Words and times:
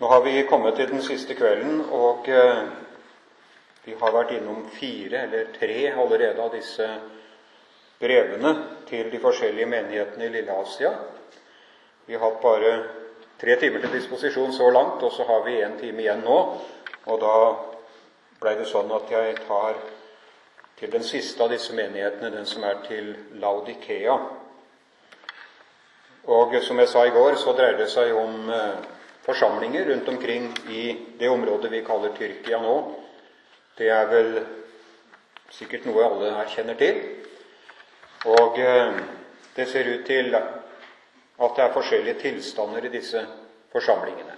Nå 0.00 0.06
har 0.06 0.20
vi 0.24 0.42
kommet 0.48 0.76
til 0.76 0.88
den 0.88 1.02
siste 1.04 1.34
kvelden, 1.36 1.82
og 1.92 2.28
eh, 2.32 2.60
vi 3.84 3.92
har 4.00 4.12
vært 4.14 4.30
innom 4.32 4.62
fire 4.72 5.26
eller 5.26 5.50
tre 5.52 5.90
allerede 5.92 6.40
av 6.40 6.54
disse 6.54 6.86
brevene 8.00 8.54
til 8.88 9.10
de 9.12 9.18
forskjellige 9.20 9.68
menighetene 9.68 10.24
i 10.24 10.30
Lille-Asia. 10.38 10.94
Vi 12.06 12.16
har 12.16 12.22
hatt 12.24 12.38
bare 12.40 12.70
tre 13.42 13.58
timer 13.60 13.84
til 13.84 13.92
disposisjon 13.92 14.54
så 14.56 14.70
langt, 14.72 15.04
og 15.04 15.12
så 15.12 15.26
har 15.28 15.44
vi 15.44 15.58
én 15.60 15.76
time 15.82 16.00
igjen 16.00 16.24
nå. 16.24 16.36
Og 17.04 17.20
da 17.20 17.34
blei 18.40 18.54
det 18.56 18.70
sånn 18.70 18.88
at 18.96 19.12
jeg 19.12 19.34
tar 19.42 19.82
til 20.78 20.94
den 20.94 21.04
siste 21.04 21.44
av 21.44 21.52
disse 21.52 21.76
menighetene, 21.76 22.30
den 22.38 22.48
som 22.48 22.64
er 22.64 22.80
til 22.86 23.10
Laudikea. 23.44 24.16
Og 26.32 26.56
som 26.64 26.80
jeg 26.80 26.88
sa 26.88 27.04
i 27.04 27.12
går, 27.18 27.36
så 27.36 27.52
dreier 27.52 27.76
det 27.82 27.90
seg 27.92 28.16
om 28.16 28.48
eh, 28.48 28.96
forsamlinger 29.22 29.84
rundt 29.84 30.08
omkring 30.08 30.48
i 30.68 30.96
det 31.18 31.28
området 31.28 31.72
vi 31.72 31.84
kaller 31.84 32.16
Tyrkia 32.16 32.60
nå. 32.62 32.74
Det 33.76 33.88
er 33.88 34.08
vel 34.10 34.32
sikkert 35.50 35.86
noe 35.88 36.04
alle 36.06 36.34
her 36.38 36.50
kjenner 36.52 36.78
til. 36.80 37.00
Og 38.30 38.58
eh, 38.60 39.00
det 39.56 39.68
ser 39.68 39.88
ut 39.88 40.04
til 40.06 40.34
at 40.36 41.56
det 41.56 41.64
er 41.64 41.72
forskjellige 41.72 42.20
tilstander 42.20 42.84
i 42.84 42.92
disse 42.92 43.22
forsamlingene. 43.72 44.36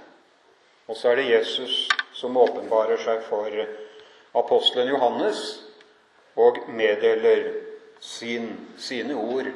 Og 0.87 0.97
så 0.97 1.11
er 1.11 1.21
det 1.21 1.31
Jesus 1.31 1.89
som 2.15 2.37
åpenbarer 2.37 3.01
seg 3.03 3.25
for 3.27 3.51
apostelen 4.39 4.93
Johannes 4.93 5.43
og 6.37 6.63
meddeler 6.69 7.53
sin, 8.01 8.53
sine 8.79 9.15
ord 9.15 9.51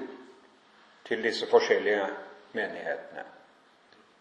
til 1.06 1.22
disse 1.22 1.46
forskjellige 1.50 2.06
menighetene. 2.52 3.35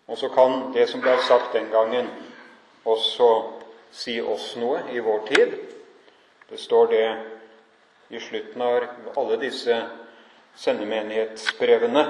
Og 0.06 0.18
så 0.18 0.30
kan 0.30 0.72
det 0.74 0.88
som 0.90 1.02
ble 1.02 1.16
sagt 1.26 1.54
den 1.54 1.70
gangen, 1.74 2.10
også 2.86 3.30
si 3.92 4.20
oss 4.22 4.52
noe 4.62 4.84
i 4.94 5.02
vår 5.02 5.24
tid. 5.30 5.56
Det 6.50 6.60
står 6.62 6.88
det 6.92 7.06
i 8.14 8.20
slutten 8.22 8.62
av 8.62 8.86
alle 9.18 9.38
disse 9.42 9.80
sendemenighetsbrevene. 10.56 12.06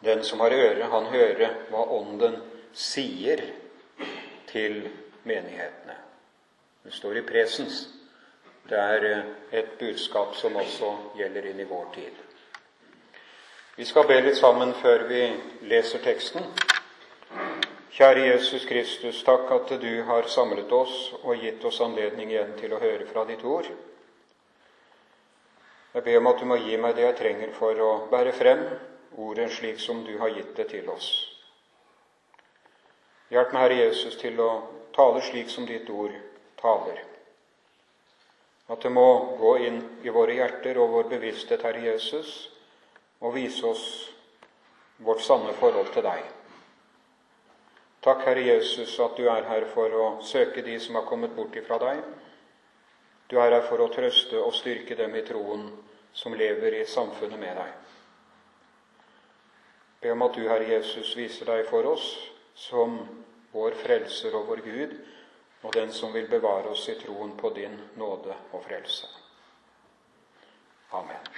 Den 0.00 0.24
som 0.24 0.40
har 0.40 0.54
øre, 0.54 0.88
han 0.88 1.10
hører 1.12 1.56
hva 1.68 1.84
Ånden 1.98 2.38
sier 2.72 3.42
til 4.48 4.80
menighetene. 5.28 5.96
Det 6.84 6.94
står 6.94 7.20
i 7.20 7.26
presens. 7.26 7.82
Det 8.68 8.78
er 8.78 9.04
et 9.52 9.76
budskap 9.80 10.36
som 10.36 10.56
også 10.56 10.94
gjelder 11.18 11.50
inn 11.50 11.60
i 11.60 11.68
vår 11.68 11.86
tid. 11.94 12.24
Vi 13.76 13.84
skal 13.84 14.08
be 14.08 14.20
litt 14.22 14.38
sammen 14.38 14.72
før 14.80 15.04
vi 15.10 15.22
leser 15.68 16.02
teksten. 16.04 16.46
Kjære 17.88 18.26
Jesus 18.26 18.66
Kristus, 18.68 19.22
takk 19.24 19.48
at 19.54 19.70
du 19.80 20.02
har 20.04 20.26
samlet 20.28 20.72
oss 20.72 20.96
og 21.22 21.40
gitt 21.40 21.64
oss 21.64 21.80
anledning 21.80 22.28
igjen 22.34 22.52
til 22.58 22.74
å 22.76 22.80
høre 22.82 23.06
fra 23.08 23.24
ditt 23.24 23.44
ord. 23.48 23.64
Jeg 25.94 26.04
ber 26.04 26.18
om 26.20 26.28
at 26.28 26.42
du 26.42 26.44
må 26.50 26.58
gi 26.60 26.76
meg 26.76 26.98
det 26.98 27.06
jeg 27.06 27.16
trenger 27.22 27.54
for 27.56 27.80
å 27.80 27.90
bære 28.12 28.36
frem 28.36 28.60
ordet 29.16 29.48
slik 29.56 29.80
som 29.80 30.04
du 30.04 30.18
har 30.20 30.34
gitt 30.36 30.52
det 30.60 30.68
til 30.74 30.90
oss. 30.92 31.08
Hjelp 33.32 33.56
meg, 33.56 33.62
Herre 33.64 33.80
Jesus, 33.80 34.20
til 34.20 34.36
å 34.40 34.50
tale 34.94 35.24
slik 35.24 35.48
som 35.48 35.64
ditt 35.66 35.88
ord 35.88 36.12
taler. 36.60 37.00
At 38.68 38.84
det 38.84 38.92
må 38.92 39.08
gå 39.40 39.56
inn 39.64 39.80
i 40.04 40.12
våre 40.12 40.36
hjerter 40.36 40.76
og 40.76 40.92
vår 40.92 41.08
bevissthet, 41.16 41.64
Herre 41.64 41.88
Jesus, 41.88 42.50
og 43.24 43.32
vise 43.34 43.64
oss 43.66 43.86
vårt 45.00 45.24
sanne 45.24 45.56
forhold 45.56 45.88
til 45.96 46.04
deg. 46.04 46.37
Takk, 48.08 48.22
Herre 48.24 48.40
Jesus, 48.40 48.94
at 49.04 49.18
du 49.20 49.26
er 49.28 49.44
her 49.44 49.66
for 49.68 49.92
å 49.92 50.04
søke 50.24 50.62
de 50.64 50.78
som 50.80 50.96
har 50.96 51.04
kommet 51.04 51.34
bort 51.36 51.56
ifra 51.60 51.76
deg. 51.82 51.98
Du 53.28 53.34
er 53.36 53.52
her 53.52 53.66
for 53.66 53.82
å 53.84 53.90
trøste 53.92 54.38
og 54.40 54.54
styrke 54.56 54.96
dem 54.96 55.12
i 55.18 55.20
troen 55.28 55.66
som 56.16 56.32
lever 56.32 56.78
i 56.78 56.86
samfunnet 56.88 57.36
med 57.36 57.60
deg. 57.60 57.74
Be 60.00 60.14
om 60.14 60.24
at 60.24 60.40
du, 60.40 60.46
Herre 60.48 60.70
Jesus, 60.70 61.12
viser 61.20 61.52
deg 61.52 61.68
for 61.68 61.90
oss 61.90 62.06
som 62.56 62.96
vår 63.52 63.76
frelser 63.82 64.40
og 64.40 64.48
vår 64.54 64.64
Gud, 64.64 64.96
og 65.68 65.76
den 65.76 65.92
som 65.92 66.16
vil 66.16 66.32
bevare 66.32 66.72
oss 66.72 66.88
i 66.88 66.96
troen 67.02 67.36
på 67.36 67.52
din 67.60 67.76
nåde 68.00 68.40
og 68.54 68.64
frelse. 68.64 69.12
Amen. 70.96 71.28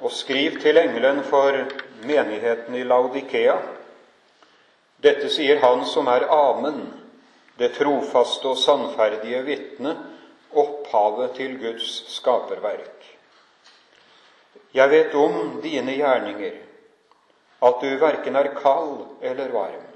Og 0.00 0.12
skriv 0.12 0.60
til 0.60 0.78
engelen 0.80 1.22
for 1.24 1.58
menigheten 2.06 2.74
i 2.74 2.84
Laudikea. 2.84 3.58
Dette 5.02 5.28
sier 5.30 5.60
Han 5.62 5.84
som 5.86 6.08
er 6.08 6.28
Amen, 6.30 6.86
det 7.58 7.74
trofaste 7.76 8.48
og 8.48 8.58
sannferdige 8.58 9.42
vitne, 9.46 9.96
opphavet 10.52 11.34
til 11.36 11.56
Guds 11.60 11.88
skaperverk. 12.16 13.08
Jeg 14.74 14.90
vet 14.90 15.14
om 15.14 15.58
dine 15.62 15.96
gjerninger, 15.96 16.54
at 17.62 17.82
du 17.82 17.90
verken 18.00 18.36
er 18.36 18.54
kald 18.56 19.02
eller 19.20 19.52
varm. 19.52 19.88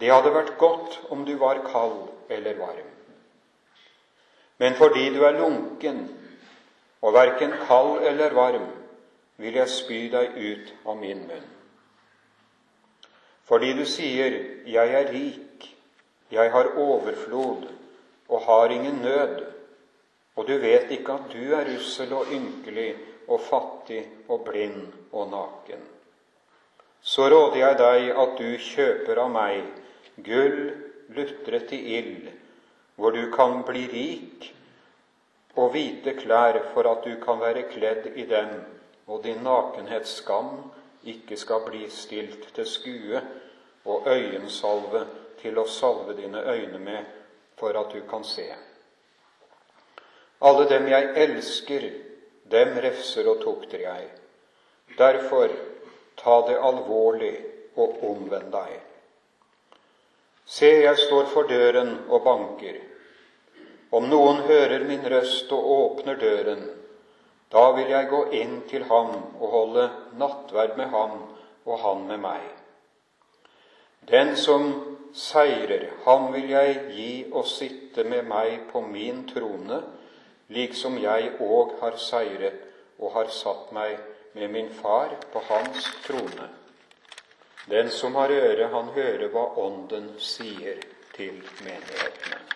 Det 0.00 0.10
hadde 0.10 0.34
vært 0.34 0.56
godt 0.58 0.98
om 1.14 1.24
du 1.24 1.36
var 1.40 1.62
kald 1.64 2.10
eller 2.28 2.58
varm. 2.58 2.90
Men 4.58 4.76
fordi 4.78 5.08
du 5.14 5.22
er 5.24 5.38
lunken 5.38 6.04
og 7.04 7.12
verken 7.12 7.52
kald 7.66 8.04
eller 8.08 8.32
varm 8.36 8.68
vil 9.36 9.58
jeg 9.60 9.68
spy 9.68 10.00
deg 10.12 10.38
ut 10.40 10.70
av 10.88 10.96
min 10.96 11.26
munn. 11.28 11.48
Fordi 13.44 13.72
du 13.76 13.84
sier 13.84 14.30
'Jeg 14.64 14.94
er 15.00 15.12
rik, 15.12 15.76
jeg 16.30 16.50
har 16.50 16.78
overflod 16.78 17.68
og 18.28 18.40
har 18.40 18.68
ingen 18.68 19.02
nød', 19.02 19.44
og 20.36 20.46
du 20.46 20.58
vet 20.58 20.90
ikke 20.90 21.12
at 21.12 21.32
du 21.32 21.54
er 21.54 21.68
russel 21.74 22.12
og 22.12 22.26
ynkelig 22.32 22.96
og 23.28 23.40
fattig 23.40 24.08
og 24.28 24.44
blind 24.44 24.92
og 25.12 25.30
naken. 25.30 25.82
Så 27.02 27.28
råder 27.28 27.56
jeg 27.56 27.78
deg 27.78 28.18
at 28.18 28.38
du 28.38 28.56
kjøper 28.58 29.18
av 29.18 29.30
meg 29.30 29.64
gull 30.24 30.72
lutret 31.08 31.72
i 31.72 31.98
ild, 31.98 32.28
hvor 32.96 33.10
du 33.10 33.30
kan 33.30 33.62
bli 33.62 33.86
rik 33.92 34.54
og 35.56 35.70
hvite 35.74 36.16
klær 36.18 36.58
for 36.74 36.88
at 36.90 37.04
du 37.04 37.14
kan 37.22 37.40
være 37.40 37.68
kledd 37.70 38.06
i 38.16 38.26
dem, 38.26 38.54
og 39.06 39.22
din 39.24 39.42
nakenhets 39.44 40.16
skam 40.20 40.50
ikke 41.04 41.36
skal 41.36 41.64
bli 41.66 41.84
stilt 41.90 42.48
til 42.54 42.66
skue, 42.66 43.20
og 43.84 44.08
øyensalve 44.08 45.04
til 45.42 45.58
å 45.60 45.66
salve 45.68 46.16
dine 46.16 46.40
øyne 46.40 46.78
med 46.80 47.10
for 47.60 47.76
at 47.76 47.92
du 47.92 48.00
kan 48.08 48.24
se. 48.24 48.46
Alle 50.40 50.64
dem 50.68 50.88
jeg 50.88 51.10
elsker, 51.26 51.84
dem 52.50 52.78
refser 52.80 53.28
og 53.28 53.42
tukter 53.44 53.84
jeg. 53.84 54.08
Derfor 54.98 55.52
ta 56.16 56.40
det 56.48 56.56
alvorlig 56.60 57.34
og 57.76 58.02
omvend 58.08 58.50
deg. 58.52 58.74
Se, 60.44 60.68
jeg 60.84 60.98
står 61.06 61.30
for 61.32 61.48
døren 61.48 61.96
og 62.08 62.24
banker. 62.24 62.80
Om 63.90 64.08
noen 64.10 64.42
hører 64.48 64.84
min 64.88 65.04
røst 65.10 65.52
og 65.52 65.70
åpner 65.76 66.16
døren, 66.20 66.64
da 67.52 67.64
vil 67.76 67.90
jeg 67.92 68.08
gå 68.10 68.20
inn 68.34 68.54
til 68.70 68.84
ham 68.88 69.12
og 69.38 69.46
holde 69.52 69.84
nattverd 70.18 70.76
med 70.80 70.90
ham 70.94 71.18
og 71.64 71.78
han 71.84 72.06
med 72.08 72.22
meg. 72.24 72.46
Den 74.10 74.34
som 74.36 74.66
seirer, 75.14 75.86
ham 76.04 76.32
vil 76.34 76.50
jeg 76.50 76.80
gi 76.96 77.12
å 77.32 77.44
sitte 77.46 78.04
med 78.04 78.26
meg 78.28 78.66
på 78.72 78.82
min 78.84 79.22
trone, 79.30 79.80
liksom 80.50 80.98
jeg 81.00 81.36
òg 81.40 81.78
har 81.80 81.96
seiret 82.02 82.58
og 82.98 83.14
har 83.14 83.30
satt 83.32 83.70
meg 83.72 83.96
med 84.34 84.50
min 84.50 84.70
far 84.74 85.14
på 85.32 85.42
hans 85.48 85.88
trone. 86.06 86.50
Den 87.70 87.88
som 87.90 88.14
har 88.14 88.34
øre, 88.34 88.68
han 88.74 88.90
hører 88.92 89.30
hva 89.32 89.46
Ånden 89.62 90.10
sier 90.20 90.82
til 91.14 91.38
menighetene. 91.64 92.53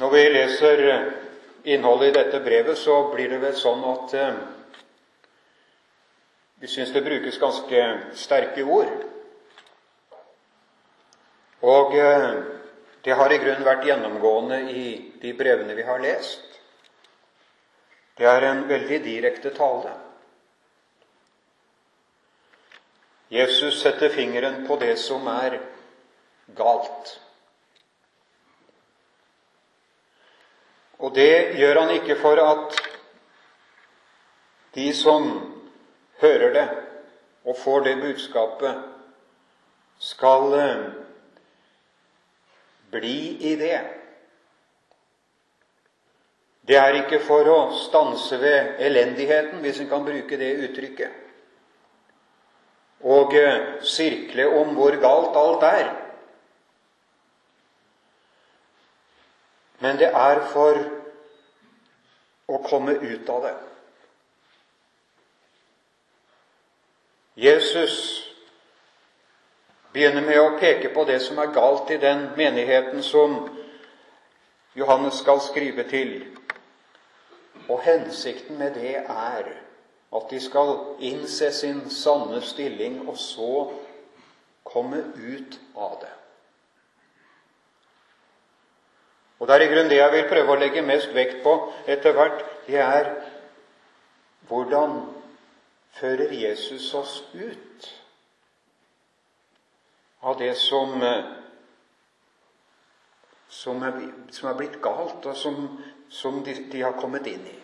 Når 0.00 0.10
vi 0.10 0.20
leser 0.32 0.80
eh, 0.88 1.08
innholdet 1.74 2.08
i 2.08 2.12
dette 2.16 2.38
brevet, 2.40 2.78
så 2.78 2.94
blir 3.12 3.28
det 3.28 3.40
vel 3.42 3.56
sånn 3.58 3.82
at 3.84 4.14
eh, 4.16 4.38
vi 6.62 6.70
syns 6.72 6.94
det 6.94 7.02
brukes 7.04 7.36
ganske 7.42 7.82
sterke 8.16 8.64
ord. 8.64 8.94
Og 11.68 11.92
eh, 12.00 12.26
det 13.04 13.20
har 13.20 13.32
i 13.32 13.40
grunnen 13.44 13.68
vært 13.68 13.84
gjennomgående 13.90 14.62
i 14.72 14.86
de 15.20 15.36
brevene 15.36 15.76
vi 15.76 15.84
har 15.84 16.00
lest. 16.00 16.60
Det 18.16 18.28
er 18.28 18.48
en 18.48 18.66
veldig 18.72 19.04
direkte 19.04 19.52
tale. 19.52 19.92
Jesus 23.28 23.82
setter 23.84 24.08
fingeren 24.08 24.62
på 24.64 24.80
det 24.80 24.96
som 25.00 25.28
er 25.28 25.60
galt. 26.56 27.18
Og 31.00 31.14
det 31.16 31.56
gjør 31.56 31.80
han 31.80 31.94
ikke 31.96 32.16
for 32.20 32.40
at 32.44 32.76
de 34.74 34.90
som 34.94 35.30
hører 36.20 36.52
det 36.54 36.66
og 37.44 37.56
får 37.56 37.86
det 37.86 37.94
budskapet, 38.02 38.82
skal 40.00 40.52
eh, 40.56 40.82
bli 42.92 43.16
i 43.52 43.54
det. 43.56 43.80
Det 46.68 46.76
er 46.76 47.00
ikke 47.00 47.20
for 47.24 47.48
å 47.48 47.58
stanse 47.76 48.38
ved 48.40 48.80
elendigheten, 48.84 49.60
hvis 49.64 49.80
en 49.82 49.88
kan 49.90 50.04
bruke 50.04 50.38
det 50.40 50.52
uttrykket, 50.68 51.16
og 53.08 53.34
eh, 53.36 53.80
sirkle 53.84 54.46
om 54.60 54.76
hvor 54.76 54.96
galt 55.00 55.36
alt 55.40 55.66
er. 55.68 55.90
Men 59.80 59.98
det 59.98 60.10
er 60.12 60.40
for 60.52 60.80
å 62.50 62.58
komme 62.66 62.96
ut 63.00 63.28
av 63.32 63.44
det. 63.46 63.54
Jesus 67.40 67.96
begynner 69.94 70.26
med 70.26 70.40
å 70.40 70.58
peke 70.60 70.90
på 70.94 71.06
det 71.08 71.20
som 71.24 71.38
er 71.40 71.54
galt 71.54 71.90
i 71.90 71.96
den 72.02 72.28
menigheten 72.36 73.02
som 73.02 73.38
Johannes 74.76 75.22
skal 75.22 75.40
skrive 75.40 75.86
til. 75.88 76.12
Og 77.70 77.80
hensikten 77.86 78.58
med 78.58 78.76
det 78.76 78.98
er 79.00 79.50
at 80.10 80.30
de 80.30 80.40
skal 80.42 80.76
innse 81.06 81.52
sin 81.54 81.84
sanne 81.90 82.42
stilling, 82.42 83.08
og 83.08 83.16
så 83.18 83.70
komme 84.66 85.04
ut 85.16 85.60
av 85.76 86.00
det. 86.02 86.19
Og 89.40 89.48
det 89.48 89.54
er 89.56 89.64
i 89.64 89.70
grunnen 89.72 89.88
det 89.88 89.96
jeg 89.96 90.12
vil 90.12 90.28
prøve 90.28 90.52
å 90.52 90.60
legge 90.60 90.82
mest 90.84 91.14
vekt 91.16 91.38
på 91.44 91.54
etter 91.88 92.12
hvert. 92.12 92.42
Det 92.66 92.76
er 92.84 93.08
hvordan 94.50 94.98
fører 95.96 96.34
Jesus 96.36 96.90
oss 96.94 97.22
ut 97.32 97.88
av 100.20 100.36
det 100.38 100.52
som, 100.60 100.92
som, 103.48 103.82
er, 103.82 103.96
som 104.28 104.50
er 104.50 104.58
blitt 104.60 104.76
galt, 104.84 105.24
og 105.24 105.36
som, 105.36 105.64
som 106.12 106.42
de, 106.44 106.58
de 106.72 106.84
har 106.84 107.00
kommet 107.00 107.26
inn 107.32 107.48
i. 107.48 107.56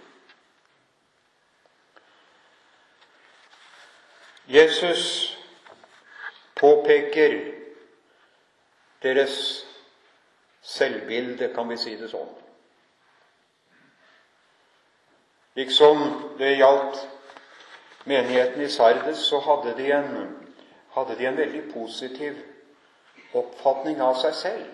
Jesus 4.49 5.37
påpeker 6.57 7.37
deres 9.03 9.66
selvbilde, 10.67 11.53
kan 11.55 11.69
vi 11.71 11.79
si 11.79 11.95
det 11.99 12.11
sånn. 12.11 12.33
Liksom 15.57 16.03
det 16.41 16.57
gjaldt 16.59 16.99
menigheten 18.05 18.65
i 18.65 18.71
Sardes, 18.71 19.23
så 19.29 19.41
hadde 19.47 19.77
de, 19.79 19.87
en, 19.95 20.11
hadde 20.97 21.17
de 21.17 21.29
en 21.31 21.39
veldig 21.39 21.63
positiv 21.71 22.43
oppfatning 23.37 24.03
av 24.05 24.19
seg 24.21 24.35
selv. 24.37 24.73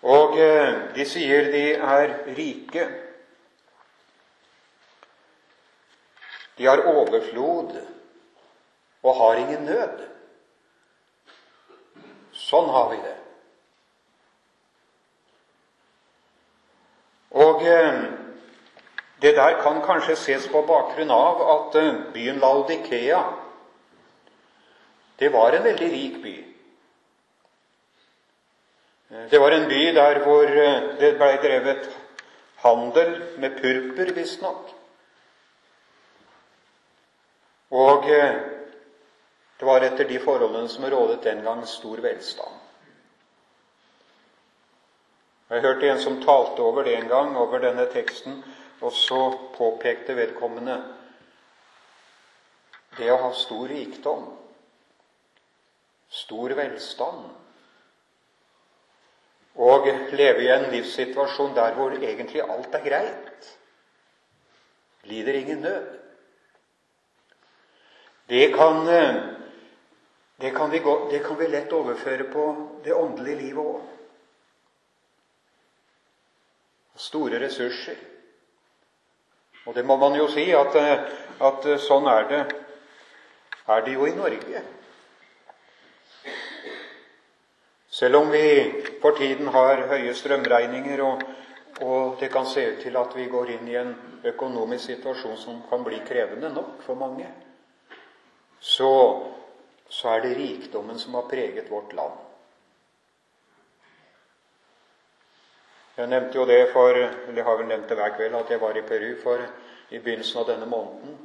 Og 0.00 0.38
eh, 0.40 0.80
de 0.96 1.06
sier 1.06 1.50
de 1.52 1.64
er 1.76 2.14
rike. 2.36 2.86
De 6.56 6.66
har 6.66 6.82
overflod 6.88 7.76
og 9.02 9.14
har 9.20 9.44
ingen 9.44 9.68
nød. 9.68 10.09
Sånn 12.40 12.70
har 12.72 12.88
vi 12.90 13.00
det. 13.04 13.16
Og 17.30 17.62
eh, 17.62 18.02
det 19.22 19.34
der 19.36 19.60
kan 19.62 19.82
kanskje 19.84 20.16
ses 20.18 20.48
på 20.50 20.62
bakgrunn 20.66 21.12
av 21.14 21.42
at 21.54 21.76
eh, 21.78 22.00
byen 22.14 22.40
Laudikea 22.42 23.22
det 25.20 25.28
var 25.28 25.52
en 25.52 25.64
veldig 25.64 25.90
rik 25.92 26.22
by. 26.22 26.36
Eh, 29.10 29.26
det 29.30 29.40
var 29.40 29.52
en 29.52 29.68
by 29.68 29.82
der 29.94 30.22
hvor 30.24 30.54
det 31.00 31.14
ble 31.20 31.30
drevet 31.44 31.90
handel 32.64 33.14
med 33.38 33.60
purper, 33.60 34.14
visstnok. 34.16 34.74
Og 37.70 38.08
det 39.60 39.66
var 39.66 39.84
etter 39.84 40.08
de 40.08 40.16
forholdene 40.24 40.68
som 40.72 40.86
rådet 40.88 41.18
den 41.22 41.42
gang, 41.44 41.66
stor 41.68 42.00
velstand. 42.00 42.54
Jeg 45.50 45.60
hørte 45.60 45.88
en 45.90 45.98
som 46.00 46.14
talte 46.22 46.62
over 46.64 46.86
det 46.88 46.94
en 46.96 47.10
gang, 47.10 47.34
over 47.36 47.60
denne 47.60 47.84
teksten, 47.92 48.38
og 48.80 48.94
så 48.96 49.18
påpekte 49.58 50.16
vedkommende 50.16 50.78
det 52.96 53.10
å 53.12 53.18
ha 53.20 53.28
stor 53.36 53.68
rikdom, 53.68 54.22
stor 56.08 56.54
velstand, 56.56 57.26
og 59.60 59.90
leve 60.16 60.46
i 60.46 60.52
en 60.54 60.70
livssituasjon 60.72 61.52
der 61.58 61.76
hvor 61.76 61.98
egentlig 61.98 62.40
alt 62.46 62.80
er 62.80 62.86
greit, 62.86 63.50
lider 65.10 65.36
ingen 65.42 65.60
nød. 65.68 65.92
Det 68.30 68.48
kan, 68.54 68.88
eh, 68.88 69.39
det 70.40 70.50
kan, 70.50 70.70
vi, 70.70 70.78
det 71.10 71.18
kan 71.18 71.36
vi 71.36 71.48
lett 71.48 71.72
overføre 71.72 72.24
på 72.32 72.44
det 72.84 72.94
åndelige 72.94 73.36
livet 73.42 73.64
òg. 73.64 73.80
Store 76.96 77.40
ressurser. 77.40 77.98
Og 79.66 79.74
det 79.76 79.84
må 79.84 79.96
man 80.00 80.16
jo 80.16 80.28
si 80.32 80.46
at, 80.56 80.76
eh, 80.80 81.02
at 81.44 81.66
eh, 81.68 81.80
sånn 81.80 82.08
er 82.08 82.28
det, 82.30 82.40
er 83.68 83.84
det 83.84 83.96
jo 83.98 84.06
i 84.08 84.14
Norge. 84.16 84.62
Selv 88.00 88.22
om 88.22 88.30
vi 88.32 88.44
for 89.02 89.18
tiden 89.18 89.50
har 89.52 89.84
høye 89.90 90.14
strømregninger, 90.16 91.02
og, 91.04 91.24
og, 91.82 92.16
det 92.20 92.30
kan 92.32 92.48
se 92.48 92.64
ut 92.70 92.80
til 92.80 92.96
at 92.96 93.12
vi 93.16 93.28
går 93.28 93.52
inn 93.58 93.68
i 93.68 93.76
en 93.76 93.92
økonomisk 94.30 94.94
situasjon 94.94 95.36
som 95.36 95.60
kan 95.68 95.84
bli 95.84 96.00
krevende 96.08 96.48
nok 96.54 96.80
for 96.86 96.96
mange, 96.96 97.28
så, 98.60 98.88
så 99.90 100.14
er 100.14 100.20
det 100.24 100.36
rikdommen 100.38 100.98
som 100.98 101.14
har 101.18 101.28
preget 101.30 101.70
vårt 101.70 101.92
land. 101.98 102.18
Jeg 105.96 106.08
nevnte 106.08 106.38
jo 106.38 106.46
det 106.48 106.70
for, 106.72 106.96
eller 106.96 107.44
har 107.44 107.58
vel 107.58 107.66
nevnt 107.68 107.90
det 107.90 107.98
hver 107.98 108.14
kveld, 108.16 108.36
at 108.38 108.50
jeg 108.50 108.60
var 108.62 108.78
i 108.78 108.84
Peru 108.86 109.10
for, 109.22 109.42
i 109.90 109.98
begynnelsen 109.98 110.40
av 110.40 110.46
denne 110.48 110.68
måneden. 110.70 111.18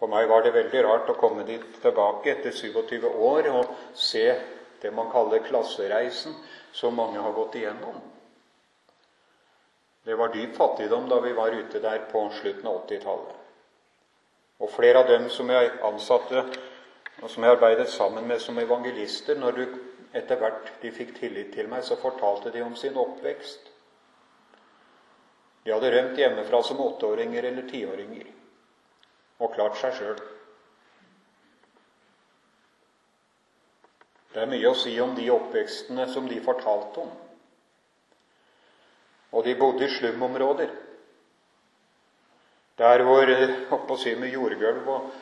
For 0.00 0.10
meg 0.10 0.26
var 0.26 0.42
det 0.42 0.54
veldig 0.56 0.80
rart 0.82 1.12
å 1.12 1.18
komme 1.20 1.44
dit 1.46 1.76
tilbake 1.84 2.32
etter 2.32 2.50
27 2.56 3.04
år 3.06 3.50
og 3.52 3.76
se 3.94 4.24
det 4.82 4.90
man 4.90 5.12
kaller 5.12 5.44
klassereisen, 5.46 6.34
som 6.74 6.96
mange 6.96 7.20
har 7.20 7.36
gått 7.36 7.60
igjennom. 7.60 8.00
Det 10.02 10.16
var 10.18 10.32
dyp 10.34 10.56
fattigdom 10.56 11.06
da 11.08 11.20
vi 11.22 11.36
var 11.36 11.54
ute 11.54 11.78
der 11.78 12.08
på 12.10 12.24
slutten 12.40 12.66
av 12.66 12.80
80-tallet. 12.80 13.36
Og 14.62 14.70
flere 14.74 15.04
av 15.04 15.10
dem 15.12 15.28
som 15.30 15.50
jeg 15.50 15.70
ansatte, 15.86 16.42
og 17.22 17.30
som 17.30 17.44
jeg 17.44 17.54
arbeidet 17.54 17.88
sammen 17.88 18.26
med 18.26 18.40
som 18.42 18.58
evangelister, 18.58 19.38
når 19.38 19.58
du 19.58 19.62
etter 20.12 20.40
hvert 20.40 20.72
de 20.82 20.90
fikk 20.92 21.14
tillit 21.20 21.52
til 21.54 21.70
meg, 21.70 21.84
så 21.86 21.96
fortalte 22.00 22.50
de 22.52 22.64
om 22.66 22.74
sin 22.76 22.98
oppvekst. 22.98 23.70
De 25.62 25.70
hadde 25.70 25.92
rømt 25.94 26.18
hjemmefra 26.18 26.62
som 26.66 26.82
åtteåringer 26.82 27.46
eller 27.48 27.68
tiåringer 27.70 28.30
og 29.42 29.54
klart 29.54 29.78
seg 29.78 29.94
sjøl. 29.96 30.20
Det 34.32 34.42
er 34.42 34.48
mye 34.50 34.70
å 34.70 34.76
si 34.78 34.94
om 35.02 35.14
de 35.14 35.28
oppvekstene 35.30 36.06
som 36.10 36.26
de 36.28 36.38
fortalte 36.42 37.02
om. 37.04 37.10
Og 39.32 39.44
de 39.44 39.54
bodde 39.58 39.86
i 39.86 39.92
slumområder. 39.92 40.72
Der 42.80 43.04
hvor 43.06 43.30
oppå 43.76 43.98
si 44.00 44.14
med 44.18 44.32
jordgulv 44.32 44.88
og, 44.88 45.12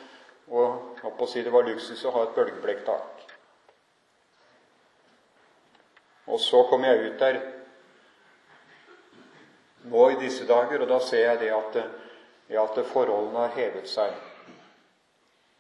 og 0.51 1.05
oppå 1.07 1.27
si 1.31 1.45
det 1.47 1.53
var 1.55 1.67
luksus 1.69 2.03
å 2.05 2.13
ha 2.15 2.25
et 2.27 2.35
bølgeblekktak. 2.35 3.25
Og 6.31 6.41
så 6.43 6.63
kom 6.71 6.85
jeg 6.87 7.07
ut 7.07 7.19
der 7.19 7.41
nå 9.91 10.09
i 10.11 10.19
disse 10.21 10.47
dager, 10.47 10.83
og 10.83 10.91
da 10.91 10.99
ser 11.03 11.25
jeg 11.25 11.41
det 11.41 11.53
at, 11.55 11.79
ja, 12.51 12.65
at 12.65 12.83
forholdene 12.93 13.47
har 13.47 13.57
hevet 13.57 13.89
seg. 13.89 14.13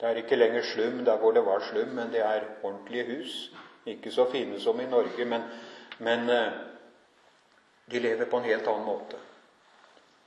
Det 0.00 0.09
er 0.09 0.20
ikke 0.20 0.38
lenger 0.38 0.64
slum 0.64 1.02
der 1.04 1.18
hvor 1.20 1.35
det 1.37 1.44
var 1.47 1.64
slum, 1.64 1.94
men 1.97 2.12
det 2.12 2.23
er 2.25 2.47
ordentlige 2.62 3.06
hus. 3.14 3.38
Ikke 3.87 4.12
så 4.12 4.26
fine 4.30 4.61
som 4.61 4.80
i 4.80 4.88
Norge, 4.88 5.25
men, 5.25 5.42
men 5.99 6.30
eh, 6.30 6.52
de 7.90 7.99
lever 7.99 8.28
på 8.30 8.38
en 8.38 8.49
helt 8.49 8.68
annen 8.68 8.87
måte. 8.87 9.18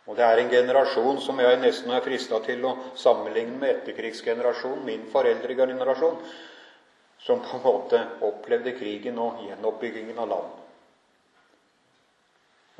Og 0.07 0.17
det 0.17 0.25
er 0.25 0.41
en 0.41 0.51
generasjon 0.51 1.21
som 1.23 1.39
jeg 1.39 1.59
nesten 1.61 1.93
er 1.95 2.03
frista 2.03 2.39
til 2.43 2.65
å 2.67 2.73
sammenligne 2.99 3.55
med 3.59 3.77
etterkrigsgenerasjonen, 3.77 4.83
min 4.85 5.05
foreldregenerasjon, 5.13 6.17
som 7.23 7.39
på 7.39 7.55
en 7.55 7.63
måte 7.63 8.01
opplevde 8.27 8.75
krigen 8.75 9.21
og 9.23 9.45
gjenoppbyggingen 9.47 10.19
av 10.19 10.27
land. 10.33 10.59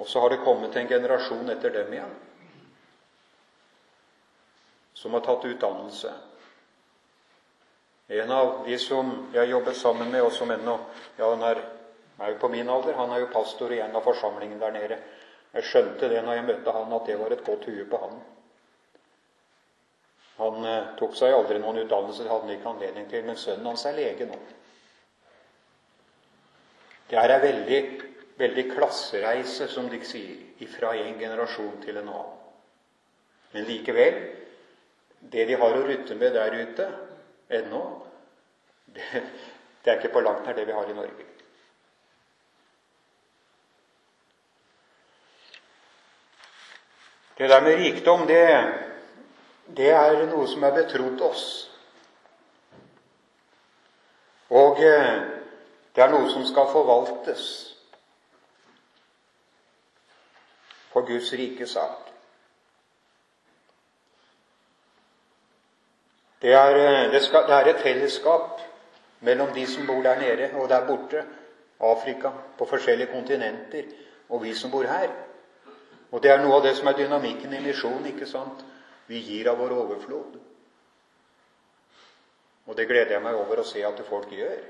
Og 0.04 0.10
så 0.10 0.20
har 0.20 0.34
det 0.34 0.44
kommet 0.44 0.76
en 0.76 0.90
generasjon 0.90 1.50
etter 1.54 1.72
dem 1.78 1.96
igjen 1.96 2.14
som 5.04 5.14
har 5.14 5.24
tatt 5.26 5.46
utdannelse. 5.46 6.12
En 8.08 8.32
av 8.32 8.62
de 8.68 8.78
som 8.80 9.10
jeg 9.34 9.50
jobber 9.50 9.76
sammen 9.76 10.12
med, 10.12 10.22
og 10.24 10.32
som 10.32 10.52
ennå 10.54 10.78
ja, 11.18 11.28
han 11.28 11.44
er, 11.44 11.60
er 12.20 12.32
jo 12.32 12.38
på 12.40 12.50
min 12.54 12.70
alder, 12.70 12.96
han 12.96 13.12
er 13.12 13.24
jo 13.24 13.32
pastor 13.34 13.74
i 13.74 13.82
en 13.84 13.96
av 13.96 14.06
forsamlingene 14.06 14.62
der 14.62 14.76
nede. 14.76 15.00
Jeg 15.54 15.70
skjønte 15.70 16.10
det 16.10 16.22
når 16.26 16.40
jeg 16.40 16.46
møtte 16.48 16.74
han, 16.74 16.94
at 16.98 17.10
det 17.10 17.18
var 17.20 17.34
et 17.34 17.44
godt 17.46 17.68
hue 17.70 17.86
på 17.90 18.00
han. 18.02 18.22
Han 20.40 20.66
eh, 20.66 20.94
tok 20.98 21.14
seg 21.18 21.36
aldri 21.36 21.60
noen 21.62 21.84
utdannelse, 21.84 22.24
det 22.24 22.32
hadde 22.32 22.48
han 22.48 22.56
ikke 22.56 22.72
anledning 22.72 23.10
til, 23.12 23.26
men 23.28 23.38
sønnen 23.38 23.70
hans 23.70 23.86
er 23.86 23.98
lege 23.98 24.28
nå. 24.30 24.40
Det 27.12 27.20
er 27.20 27.36
ei 27.36 27.42
veldig, 27.44 27.82
veldig 28.40 28.64
klassereise, 28.72 29.68
som 29.70 29.92
de 29.92 30.00
sier, 30.08 30.40
fra 30.74 30.94
en 30.96 31.18
generasjon 31.20 31.82
til 31.84 32.00
en 32.00 32.08
annen. 32.08 32.40
Men 33.54 33.66
likevel 33.68 34.16
det 35.34 35.44
de 35.50 35.58
har 35.60 35.76
å 35.76 35.84
rutte 35.86 36.16
med 36.16 36.34
der 36.36 36.56
ute 36.56 36.88
ennå, 37.60 37.82
det, 38.96 39.22
det 39.84 39.92
er 39.92 40.00
ikke 40.00 40.16
på 40.16 40.24
langt 40.24 40.48
nær 40.48 40.58
det 40.58 40.66
vi 40.68 40.76
har 40.76 40.90
i 40.90 40.98
Norge. 40.98 41.33
Det 47.38 47.50
der 47.50 47.62
med 47.62 47.76
rikdom, 47.76 48.28
det, 48.28 48.74
det 49.78 49.90
er 49.90 50.26
noe 50.30 50.48
som 50.48 50.64
er 50.64 50.76
betrodd 50.76 51.22
oss. 51.26 51.46
Og 54.54 54.78
eh, 54.86 55.16
det 55.96 56.04
er 56.04 56.14
noe 56.14 56.30
som 56.30 56.46
skal 56.46 56.70
forvaltes 56.70 57.48
for 60.94 61.08
Guds 61.10 61.34
rike 61.34 61.66
sak. 61.68 62.14
Det 66.42 66.54
er, 66.54 66.78
eh, 66.78 67.12
det, 67.12 67.24
skal, 67.26 67.48
det 67.50 67.58
er, 67.58 67.74
et 67.74 67.82
fellesskap 67.82 68.62
mellom 69.26 69.54
de 69.58 69.66
som 69.68 69.88
bor 69.88 70.06
der 70.06 70.20
nede 70.22 70.52
og 70.54 70.70
der 70.70 70.86
borte, 70.88 71.26
Afrika, 71.80 72.30
på 72.58 72.66
forskjellige 72.66 73.12
kontinenter, 73.12 73.84
og 74.30 74.44
vi 74.44 74.54
som 74.54 74.72
bor 74.72 74.84
her. 74.84 75.10
Og 76.14 76.22
det 76.22 76.30
er 76.30 76.42
noe 76.44 76.60
av 76.60 76.66
det 76.68 76.76
som 76.78 76.88
er 76.88 76.98
dynamikken 76.98 77.54
i 77.58 77.62
misjonen. 77.64 78.06
ikke 78.06 78.30
sant? 78.30 78.62
Vi 79.08 79.20
gir 79.20 79.50
av 79.50 79.58
vår 79.58 79.74
overflod. 79.74 80.38
Og 82.66 82.78
det 82.78 82.88
gleder 82.88 83.18
jeg 83.18 83.24
meg 83.24 83.36
over 83.36 83.60
å 83.60 83.68
se 83.68 83.82
at 83.84 84.00
folk 84.08 84.32
gjør. 84.32 84.62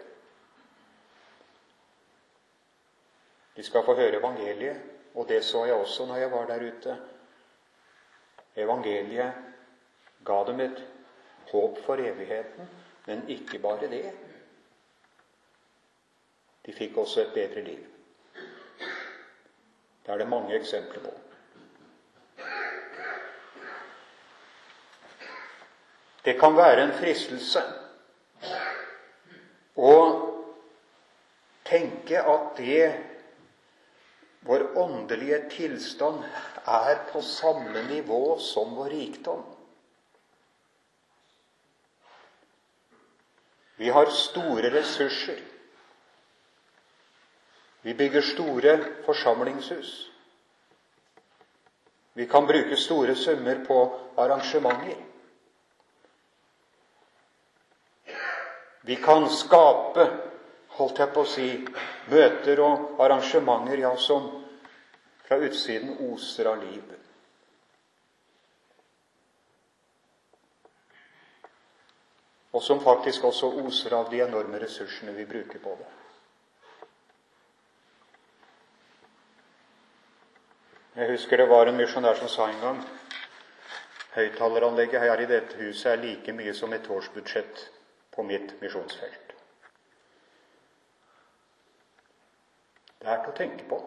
De 3.54 3.64
skal 3.64 3.84
få 3.86 3.94
høre 4.00 4.18
evangeliet, 4.18 4.80
og 5.14 5.28
det 5.30 5.44
så 5.46 5.66
jeg 5.68 5.78
også 5.78 6.08
når 6.10 6.24
jeg 6.24 6.32
var 6.32 6.48
der 6.50 6.64
ute. 6.64 6.96
Evangeliet 8.56 9.44
ga 10.26 10.40
dem 10.48 10.64
et 10.64 10.80
håp 11.52 11.78
for 11.86 12.02
evigheten, 12.02 12.72
men 13.06 13.28
ikke 13.30 13.60
bare 13.60 13.92
det. 13.92 14.08
De 16.66 16.74
fikk 16.74 16.98
også 16.98 17.22
et 17.22 17.36
bedre 17.36 17.62
liv. 17.68 17.84
Det 20.06 20.12
er 20.12 20.18
det 20.18 20.28
mange 20.28 20.56
eksempler 20.56 21.04
på. 21.04 21.14
Det 26.24 26.40
kan 26.40 26.56
være 26.56 26.86
en 26.86 26.94
fristelse 26.96 27.64
å 29.76 29.96
tenke 31.68 32.22
at 32.22 32.54
det 32.58 32.86
vår 34.48 34.66
åndelige 34.78 35.40
tilstand 35.52 36.24
er 36.68 37.04
på 37.12 37.22
samme 37.24 37.84
nivå 37.90 38.38
som 38.40 38.76
vår 38.76 38.90
rikdom. 38.90 39.44
Vi 43.76 43.90
har 43.90 44.12
store 44.16 44.72
ressurser. 44.72 45.40
Vi 47.82 47.94
bygger 47.94 48.22
store 48.22 48.78
forsamlingshus. 49.06 49.96
Vi 52.14 52.28
kan 52.32 52.48
bruke 52.48 52.78
store 52.78 53.16
summer 53.16 53.66
på 53.66 53.80
arrangementer. 54.18 55.13
Vi 58.86 58.96
kan 58.96 59.30
skape, 59.32 60.08
holdt 60.76 61.00
jeg 61.00 61.12
på 61.16 61.24
å 61.24 61.30
si, 61.30 61.48
møter 62.12 62.60
og 62.64 63.00
arrangementer 63.04 63.80
ja, 63.80 63.94
som 63.96 64.26
fra 65.24 65.38
utsiden 65.40 65.96
oser 66.12 66.50
av 66.52 66.60
liv. 66.60 66.90
Og 72.54 72.62
som 72.62 72.84
faktisk 72.84 73.24
også 73.32 73.54
oser 73.64 73.96
av 73.98 74.12
de 74.12 74.20
enorme 74.26 74.60
ressursene 74.62 75.16
vi 75.16 75.26
bruker 75.26 75.64
på 75.64 75.78
det. 75.80 75.92
Jeg 80.94 81.10
husker 81.16 81.40
det 81.40 81.48
var 81.50 81.72
en 81.72 81.80
misjonær 81.80 82.20
som 82.20 82.30
sa 82.30 82.52
en 82.52 82.60
gang 82.62 82.84
høyttaleranlegget 84.14 85.02
her 85.02 85.24
i 85.24 85.30
dette 85.30 85.58
huset 85.58 85.88
er 85.90 86.04
like 86.04 86.36
mye 86.38 86.54
som 86.54 86.74
et 86.76 86.86
årsbudsjett 86.86 87.64
på 88.16 88.24
mitt 88.24 88.62
misjonsfelt. 88.62 89.34
Det 93.00 93.10
er 93.10 93.24
til 93.24 93.34
å 93.34 93.38
tenke 93.38 93.66
på. 93.68 93.80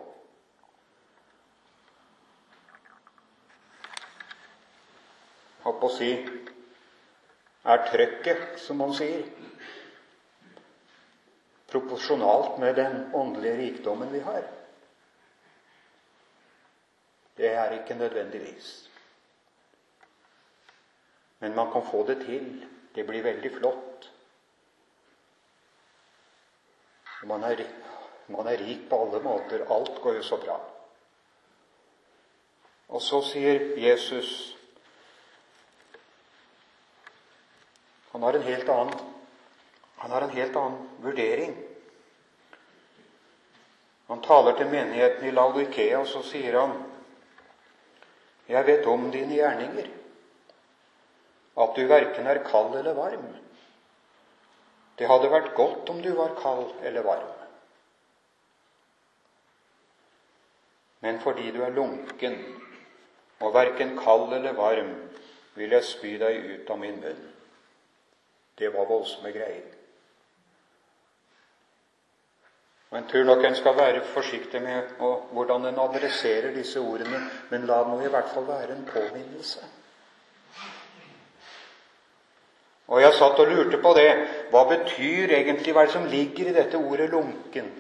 Holdt 5.65 5.81
på 5.81 5.89
å 5.89 5.95
si 5.95 6.11
er 7.67 7.87
trøkket, 7.91 8.59
som 8.63 8.79
man 8.79 8.93
sier, 8.95 9.25
proporsjonalt 11.73 12.61
med 12.63 12.77
den 12.79 13.09
åndelige 13.17 13.57
rikdommen 13.63 14.13
vi 14.13 14.21
har. 14.27 14.45
Det 17.37 17.51
er 17.53 17.75
ikke 17.81 17.97
nødvendigvis. 17.99 18.69
Men 21.41 21.57
man 21.57 21.73
kan 21.73 21.85
få 21.91 22.05
det 22.07 22.21
til. 22.25 22.47
Det 22.95 23.05
blir 23.05 23.25
veldig 23.27 23.51
flott. 23.59 24.09
Man 27.27 27.45
er, 27.45 27.63
man 28.33 28.47
er 28.47 28.61
rik 28.63 28.89
på 28.91 29.03
alle 29.03 29.21
måter. 29.23 29.67
Alt 29.71 30.01
går 30.03 30.21
jo 30.21 30.27
så 30.27 30.39
bra. 30.43 30.59
Og 32.89 33.03
så 33.03 33.23
sier 33.27 33.73
Jesus 33.83 34.53
Han 38.17 38.23
har 38.23 38.33
en 38.39 38.47
helt 38.47 38.69
annen, 38.73 39.01
han 40.01 40.11
har 40.11 40.25
en 40.25 40.31
helt 40.33 40.55
annen 40.57 40.87
vurdering. 41.05 41.51
Han 44.07 44.23
taler 44.25 44.57
til 44.57 44.71
menigheten 44.73 45.27
i 45.29 45.33
Laudikea, 45.37 45.99
og 46.01 46.09
så 46.09 46.23
sier 46.25 46.57
han 46.57 46.73
Jeg 48.49 48.65
vet 48.67 48.89
om 48.89 49.11
dine 49.13 49.37
gjerninger, 49.37 49.91
at 51.61 51.77
du 51.77 51.83
verken 51.91 52.31
er 52.31 52.41
kald 52.47 52.79
eller 52.79 52.97
varm. 52.97 53.29
Det 54.97 55.09
hadde 55.09 55.33
vært 55.33 55.55
godt 55.55 55.91
om 55.93 56.01
du 56.03 56.13
var 56.17 56.37
kald 56.41 56.73
eller 56.83 57.05
varm. 57.05 57.33
Men 61.05 61.21
fordi 61.21 61.51
du 61.53 61.61
er 61.63 61.75
lunken 61.77 62.39
og 63.41 63.55
verken 63.55 63.99
kald 64.01 64.33
eller 64.33 64.57
varm, 64.57 64.95
vil 65.57 65.73
jeg 65.73 65.85
spy 65.85 66.17
deg 66.21 66.45
ut 66.53 66.71
av 66.73 66.81
min 66.81 67.01
munn. 67.01 67.25
Det 68.57 68.73
var 68.73 68.89
voldsomme 68.89 69.33
greier. 69.33 69.73
Og 72.91 72.99
En 72.99 73.09
tror 73.09 73.25
nok 73.25 73.45
en 73.45 73.57
skal 73.57 73.77
være 73.77 74.05
forsiktig 74.15 74.63
med 74.63 74.93
hvordan 75.33 75.67
en 75.67 75.81
adresserer 75.85 76.55
disse 76.55 76.81
ordene, 76.81 77.21
men 77.51 77.67
la 77.67 77.83
det 77.83 77.93
nå 77.93 78.01
i 78.05 78.13
hvert 78.13 78.31
fall 78.33 78.47
være 78.49 78.73
en 78.73 78.87
påminnelse. 78.89 79.65
Og 82.87 83.01
jeg 83.03 83.15
satt 83.19 83.41
og 83.43 83.51
lurte 83.51 83.81
på 83.83 83.93
det. 83.99 84.11
Hva 84.51 84.63
betyr 84.71 85.35
egentlig 85.41 85.75
hva 85.75 85.87
det 85.87 85.95
som 85.95 86.07
ligger 86.07 86.51
i 86.51 86.55
dette 86.55 86.79
ordet 86.79 87.11
'lunken'? 87.11 87.73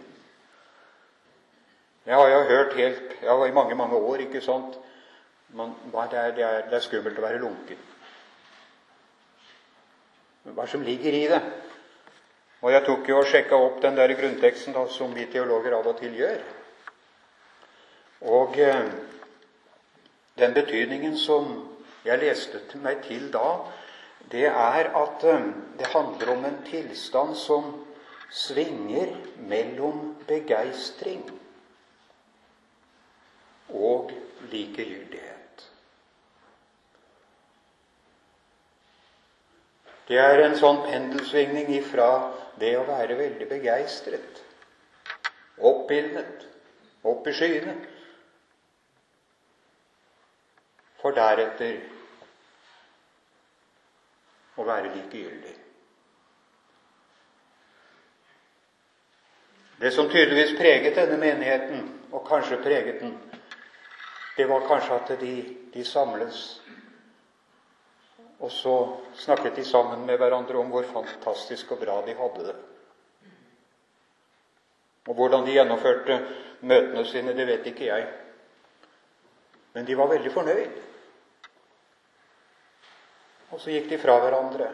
Jeg 2.07 2.15
har 2.15 2.29
jo 2.29 2.43
hørt 2.43 2.77
helt 2.77 3.17
ja, 3.23 3.45
i 3.45 3.51
mange, 3.51 3.75
mange 3.75 3.97
år, 3.97 4.17
ikke 4.17 4.41
sant 4.41 4.79
Men 5.49 5.75
det 5.93 6.19
er, 6.19 6.31
det 6.35 6.45
er, 6.45 6.63
det 6.71 6.75
er 6.75 6.81
skummelt 6.81 7.19
å 7.19 7.23
være 7.23 7.39
lunken 7.39 7.79
hva 10.55 10.67
som 10.71 10.85
ligger 10.85 11.15
i 11.15 11.27
det. 11.31 11.41
Og 12.63 12.73
jeg 12.73 12.85
tok 12.87 13.09
jo 13.09 13.21
og 13.21 13.31
sjekka 13.31 13.59
opp 13.61 13.81
den 13.83 13.97
der 13.99 14.15
grunnteksten 14.19 14.77
da, 14.77 14.87
som 14.91 15.15
vi 15.15 15.27
teologer 15.31 15.77
av 15.77 15.87
og 15.91 15.99
til 16.01 16.15
gjør. 16.17 16.39
Og 18.33 18.59
eh, 18.63 18.87
den 20.39 20.55
betydningen 20.57 21.17
som 21.21 21.51
jeg 22.07 22.23
leste 22.23 22.63
meg 22.83 23.03
til 23.07 23.29
da, 23.35 23.59
det 24.31 24.47
er 24.47 24.91
at 24.99 25.25
eh, 25.25 25.49
det 25.79 25.87
handler 25.93 26.33
om 26.33 26.45
en 26.45 26.63
tilstand 26.67 27.37
som 27.39 27.69
svinger 28.31 29.13
mellom 29.47 30.17
begeistring 30.27 31.23
og 33.71 34.11
likegyldighet. 34.51 35.67
Det 40.07 40.19
er 40.23 40.43
en 40.45 40.55
sånn 40.59 40.85
pendelsvingning 40.87 41.73
ifra 41.81 42.11
det 42.61 42.77
å 42.79 42.87
være 42.87 43.19
veldig 43.19 43.49
begeistret, 43.51 44.43
oppildnet, 45.59 46.47
opp 47.07 47.27
i 47.27 47.35
skyene, 47.35 47.75
for 51.03 51.15
deretter 51.15 51.96
å 54.57 54.65
være 54.65 54.93
likegyldig. 54.95 55.55
Det 59.77 59.91
som 59.93 60.09
tydeligvis 60.09 60.55
preget 60.57 60.97
denne 60.97 61.19
menigheten, 61.21 61.83
og 62.13 62.25
kanskje 62.29 62.63
preget 62.65 63.01
den, 63.01 63.19
det 64.37 64.47
var 64.49 64.65
kanskje 64.69 64.95
at 64.95 65.13
de, 65.21 65.35
de 65.75 65.85
samles, 65.85 66.63
og 68.39 68.51
så 68.53 68.77
snakket 69.17 69.57
de 69.57 69.65
sammen 69.65 70.07
med 70.07 70.19
hverandre 70.21 70.59
om 70.61 70.73
hvor 70.73 70.85
fantastisk 70.93 71.73
og 71.73 71.85
bra 71.85 72.01
de 72.07 72.17
hadde 72.17 72.49
det. 72.49 72.57
Og 75.07 75.15
hvordan 75.15 75.47
de 75.47 75.55
gjennomførte 75.55 76.19
møtene 76.61 77.05
sine, 77.07 77.33
det 77.37 77.47
vet 77.47 77.67
ikke 77.71 77.87
jeg. 77.87 78.07
Men 79.77 79.87
de 79.87 79.97
var 79.97 80.11
veldig 80.11 80.33
fornøyd. 80.33 80.83
Og 83.51 83.61
så 83.61 83.71
gikk 83.71 83.91
de 83.91 83.99
fra 84.03 84.17
hverandre. 84.23 84.71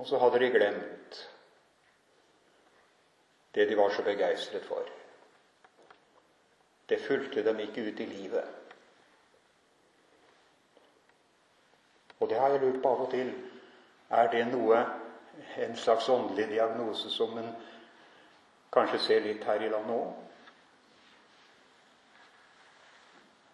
Og 0.00 0.06
så 0.08 0.18
hadde 0.18 0.40
de 0.42 0.54
glemt 0.54 1.26
det 3.54 3.66
de 3.66 3.74
var 3.74 3.90
så 3.90 4.02
begeistret 4.06 4.64
for. 4.64 4.86
Det 6.88 7.00
fulgte 7.02 7.44
dem 7.44 7.58
ikke 7.58 7.82
ut 7.82 8.00
i 8.00 8.06
livet. 8.06 8.44
Og 12.20 12.28
det 12.28 12.38
har 12.38 12.48
jeg 12.48 12.60
lurt 12.60 12.82
på 12.82 12.88
av 12.88 13.02
og 13.06 13.10
til. 13.10 13.32
Er 14.10 14.30
det 14.30 14.44
noe, 14.52 14.84
en 15.56 15.76
slags 15.76 16.08
åndelig 16.08 16.48
diagnose 16.50 17.10
som 17.10 17.38
en 17.38 17.50
kanskje 18.72 18.98
ser 18.98 19.22
litt 19.24 19.44
her 19.44 19.62
i 19.62 19.70
landet 19.72 19.96
òg? 19.96 20.10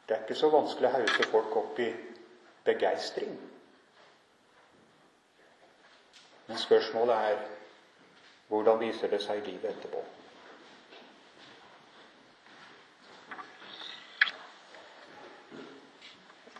Det 0.07 0.17
er 0.17 0.23
ikke 0.25 0.39
så 0.39 0.51
vanskelig 0.51 0.89
å 0.91 0.97
hause 0.99 1.29
folk 1.31 1.57
opp 1.57 1.81
i 1.83 1.91
begeistring. 2.67 3.37
Men 6.47 6.59
spørsmålet 6.59 7.15
er 7.15 7.45
hvordan 8.49 8.81
viser 8.81 9.11
det 9.11 9.23
seg 9.23 9.43
i 9.43 9.51
livet 9.51 9.73
etterpå? 9.73 10.03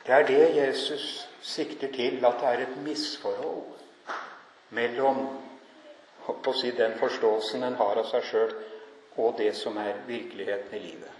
Det 0.07 0.15
er 0.15 0.27
det 0.27 0.57
Jesus 0.57 1.29
sikter 1.43 1.93
til, 1.93 2.25
at 2.25 2.41
det 2.41 2.49
er 2.49 2.63
et 2.63 2.77
misforhold 2.83 3.65
mellom 4.71 5.23
på 6.27 6.51
å 6.51 6.55
si, 6.59 6.71
den 6.75 6.95
forståelsen 6.99 7.63
en 7.67 7.79
har 7.79 7.99
av 7.99 8.07
seg 8.11 8.27
sjøl, 8.27 8.55
og 9.17 9.39
det 9.39 9.53
som 9.59 9.79
er 9.83 10.03
virkeligheten 10.07 10.75
i 10.79 10.83
livet. 10.83 11.13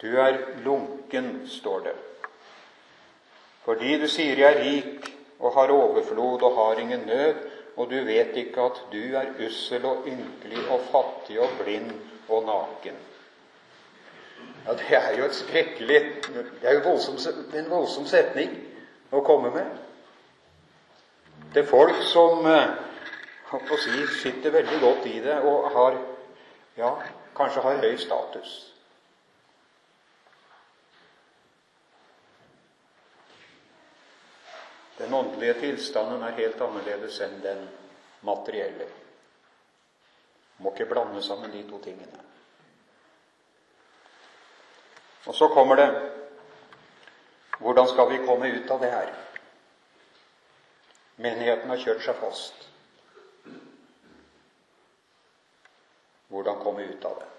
Du 0.00 0.08
er 0.20 0.38
lunken, 0.64 1.46
står 1.48 1.88
det. 1.88 1.94
Fordi 3.66 3.96
du 3.98 4.06
sier 4.08 4.38
jeg 4.38 4.54
er 4.54 4.62
rik 4.62 5.08
og 5.42 5.52
har 5.56 5.72
overflod 5.74 6.42
og 6.46 6.54
har 6.54 6.80
ingen 6.80 7.02
nød, 7.06 7.40
og 7.76 7.90
du 7.90 7.96
vet 8.06 8.36
ikke 8.38 8.62
at 8.62 8.78
du 8.92 9.00
er 9.18 9.32
ussel 9.46 9.84
og 9.84 10.06
ynkelig 10.06 10.62
og 10.70 10.84
fattig 10.92 11.40
og 11.42 11.58
blind 11.58 11.90
og 12.28 12.46
naken. 12.46 13.00
Ja, 14.66 14.72
Det 14.72 14.96
er 14.96 15.18
jo 15.18 15.24
et 15.24 15.34
skrekkelig 15.34 16.00
Det 16.62 16.68
er 16.68 16.72
jo 16.72 16.80
voldsom, 16.88 17.18
en 17.54 17.70
voldsom 17.70 18.06
setning 18.06 18.54
å 19.12 19.20
komme 19.20 19.50
med. 19.50 19.66
Det 21.54 21.62
er 21.62 21.68
folk 21.68 22.00
som 22.02 22.46
eh, 22.46 22.72
si, 23.78 24.06
sitter 24.22 24.50
veldig 24.50 24.80
godt 24.80 25.06
i 25.06 25.20
det 25.20 25.36
og 25.42 25.70
har 25.74 25.98
ja, 26.76 26.90
kanskje 27.36 27.62
har 27.62 27.78
høy 27.82 27.96
status. 27.96 28.75
Den 35.06 35.14
åndelige 35.14 35.54
tilstanden 35.54 36.22
er 36.26 36.34
helt 36.34 36.60
annerledes 36.60 37.20
enn 37.22 37.36
den 37.38 37.60
materielle. 38.26 38.88
Må 40.58 40.72
ikke 40.72 40.88
blande 40.90 41.20
sammen 41.22 41.52
de 41.54 41.60
to 41.68 41.78
tingene. 41.84 42.24
Og 45.26 45.34
så 45.34 45.48
kommer 45.54 45.78
det 45.78 45.90
Hvordan 47.58 47.88
skal 47.88 48.10
vi 48.10 48.18
komme 48.26 48.50
ut 48.50 48.70
av 48.70 48.80
det 48.82 48.90
her? 48.90 49.12
Menigheten 51.16 51.70
har 51.70 51.78
kjørt 51.80 52.02
seg 52.04 52.18
fast. 52.20 52.66
Hvordan 56.28 56.58
komme 56.60 56.84
ut 56.90 57.06
av 57.06 57.14
det? 57.22 57.30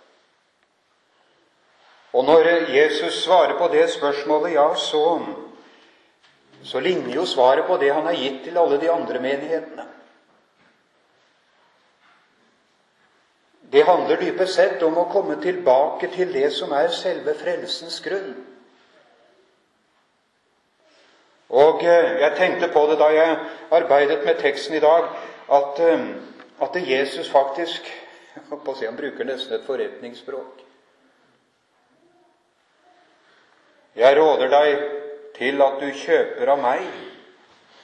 Og 2.18 2.26
når 2.26 2.50
Jesus 2.74 3.20
svarer 3.26 3.58
på 3.60 3.68
det 3.76 3.90
spørsmålet, 3.94 4.56
ja, 4.56 4.72
så 4.76 5.04
så 6.68 6.80
ligner 6.80 7.16
jo 7.16 7.26
svaret 7.26 7.68
på 7.68 7.78
det 7.78 7.94
han 7.96 8.06
har 8.06 8.18
gitt 8.20 8.42
til 8.44 8.58
alle 8.60 8.78
de 8.82 8.90
andre 8.92 9.20
menighetene. 9.24 9.86
Det 13.72 13.84
handler 13.88 14.20
dypest 14.20 14.56
sett 14.56 14.84
om 14.84 14.98
å 15.00 15.08
komme 15.12 15.38
tilbake 15.44 16.08
til 16.12 16.32
det 16.34 16.50
som 16.56 16.72
er 16.76 16.92
selve 16.96 17.36
frelsens 17.40 18.00
grunn. 18.04 18.36
Og 21.48 21.84
eh, 21.84 22.20
jeg 22.22 22.36
tenkte 22.36 22.72
på 22.72 22.84
det 22.92 23.00
da 23.00 23.10
jeg 23.16 23.40
arbeidet 23.80 24.20
med 24.26 24.40
teksten 24.44 24.76
i 24.76 24.84
dag, 24.84 25.08
at, 25.60 25.80
eh, 25.80 26.06
at 26.64 26.80
Jesus 26.84 27.32
faktisk 27.32 27.88
på 28.50 28.60
å 28.60 28.76
si, 28.76 28.86
Han 28.86 29.00
bruker 29.00 29.26
nesten 29.26 29.56
et 29.56 29.68
forretningsspråk. 29.68 30.64
Jeg 33.96 34.18
råder 34.20 34.52
deg 34.52 35.07
til 35.38 35.62
at 35.62 35.80
du 35.82 35.92
kjøper 36.06 36.54
av 36.54 36.62
meg 36.62 36.88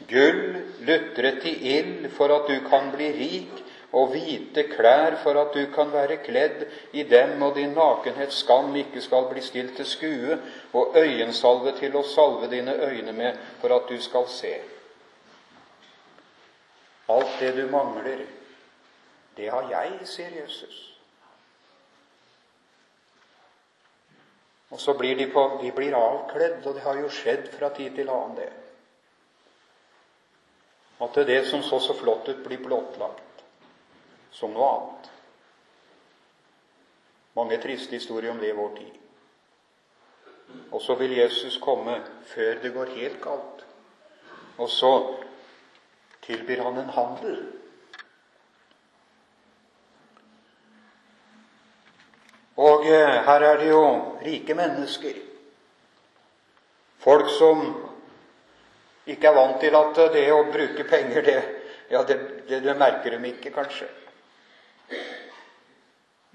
gull 0.09 0.41
lutret 0.87 1.45
i 1.47 1.53
ild 1.77 2.09
for 2.17 2.33
at 2.35 2.49
du 2.49 2.59
kan 2.69 2.91
bli 2.93 3.11
rik, 3.15 3.59
og 3.93 4.09
hvite 4.09 4.63
klær 4.71 5.19
for 5.21 5.37
at 5.37 5.53
du 5.53 5.67
kan 5.73 5.91
være 5.93 6.17
kledd 6.25 6.63
i 6.97 7.03
dem, 7.05 7.41
og 7.45 7.55
din 7.55 7.75
nakenhets 7.77 8.39
skam 8.41 8.73
ikke 8.75 9.01
skal 9.05 9.27
bli 9.29 9.41
stilt 9.45 9.75
til 9.77 9.85
skue, 9.85 10.37
og 10.73 10.97
øyensalve 10.97 11.75
til 11.77 11.93
å 11.95 12.05
salve 12.09 12.49
dine 12.49 12.73
øyne 12.73 13.13
med 13.13 13.37
for 13.61 13.75
at 13.75 13.85
du 13.89 14.01
skal 14.01 14.25
se. 14.33 14.55
Alt 17.13 17.37
det 17.39 17.53
du 17.59 17.67
mangler, 17.69 18.25
det 19.37 19.51
har 19.53 19.69
jeg, 19.69 19.93
sier 20.09 20.33
Jesus. 20.41 20.92
Og 24.73 24.79
så 24.81 24.93
blir 24.97 25.15
de, 25.15 25.27
på, 25.29 25.41
de 25.61 25.69
blir 25.71 25.93
avkledd, 25.93 26.63
og 26.65 26.73
det 26.73 26.81
har 26.81 26.97
jo 26.97 27.09
skjedd 27.13 27.51
fra 27.53 27.69
tid 27.77 27.93
til 27.93 28.09
annen, 28.09 28.37
det. 28.39 28.49
At 30.97 31.13
det, 31.13 31.23
er 31.23 31.29
det 31.29 31.43
som 31.51 31.61
så 31.61 31.77
så 31.83 31.93
flott 31.93 32.29
ut, 32.31 32.41
blir 32.45 32.61
blottlagt 32.63 33.43
som 34.33 34.53
noe 34.55 34.69
annet. 34.71 35.09
Mange 37.37 37.59
triste 37.61 37.93
historier 37.99 38.33
om 38.33 38.41
det 38.41 38.49
i 38.49 38.57
vår 38.57 38.73
tid. 38.79 38.99
Og 40.73 40.81
så 40.81 40.95
vil 40.97 41.13
Jesus 41.17 41.59
komme 41.61 41.99
før 42.33 42.61
det 42.61 42.73
går 42.73 42.95
helt 42.97 43.21
galt. 43.21 43.65
Og 44.57 44.69
så 44.69 44.93
tilbyr 46.25 46.63
han 46.65 46.81
en 46.81 46.93
handel 46.97 47.37
Og 52.57 52.85
eh, 52.85 53.15
her 53.25 53.45
er 53.47 53.57
det 53.57 53.69
jo 53.69 53.83
rike 54.21 54.53
mennesker. 54.53 55.17
Folk 57.03 57.29
som 57.37 57.63
ikke 59.09 59.27
er 59.27 59.35
vant 59.35 59.59
til 59.59 59.75
at 59.75 59.97
det 60.13 60.27
å 60.31 60.43
bruke 60.51 60.85
penger, 60.87 61.25
det, 61.25 61.39
ja, 61.91 62.03
det, 62.07 62.19
det, 62.47 62.61
det 62.63 62.77
merker 62.79 63.17
de 63.17 63.31
ikke, 63.33 63.51
kanskje. 63.55 63.89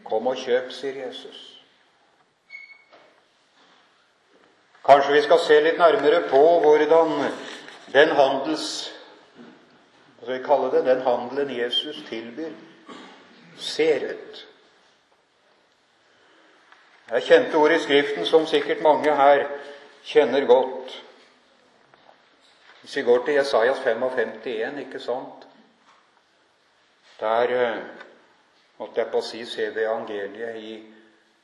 Kom 0.04 0.28
og 0.28 0.36
kjøp, 0.40 0.72
sier 0.74 0.98
Jesus. 1.06 1.38
Kanskje 4.88 5.14
vi 5.14 5.24
skal 5.24 5.40
se 5.44 5.58
litt 5.60 5.80
nærmere 5.80 6.22
på 6.30 6.42
hvordan 6.64 7.16
den 7.92 8.14
handels 8.16 8.68
hva 10.18 10.26
skal 10.26 10.34
vi 10.34 10.44
kalle 10.44 10.70
det, 10.72 10.80
den 10.84 11.02
handelen 11.06 11.50
Jesus 11.54 11.98
tilbyr, 12.08 12.50
ser 13.56 14.10
ut. 14.10 14.40
Det 17.08 17.16
er 17.16 17.24
kjente 17.24 17.56
ord 17.56 17.72
i 17.72 17.78
Skriften 17.80 18.26
som 18.28 18.46
sikkert 18.46 18.82
mange 18.84 19.14
her 19.16 19.46
kjenner 20.04 20.44
godt. 20.44 20.92
Hvis 22.82 22.96
vi 22.96 23.02
går 23.02 23.24
til 23.24 23.34
Jesajas 23.34 23.78
55,1, 23.78 24.78
ikke 24.82 25.00
sant? 25.00 25.46
Der 27.20 27.54
eh, 27.54 27.80
måtte 28.78 29.00
jeg 29.00 29.10
på 29.10 29.22
å 29.22 29.24
si 29.24 29.40
ser 29.48 29.72
vi 29.72 29.86
evangeliet 29.86 30.60
i 30.60 30.76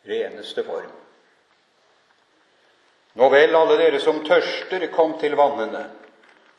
reneste 0.09 0.67
form. 0.69 0.93
Nå 3.15 3.33
vel, 3.33 3.57
alle 3.57 3.81
dere 3.81 4.01
som 4.05 4.21
tørster, 4.27 4.85
kom 4.93 5.17
til 5.19 5.37
vannene, 5.39 5.87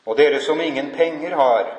og 0.06 0.18
dere 0.18 0.42
som 0.42 0.60
ingen 0.60 0.90
penger 0.96 1.38
har, 1.38 1.72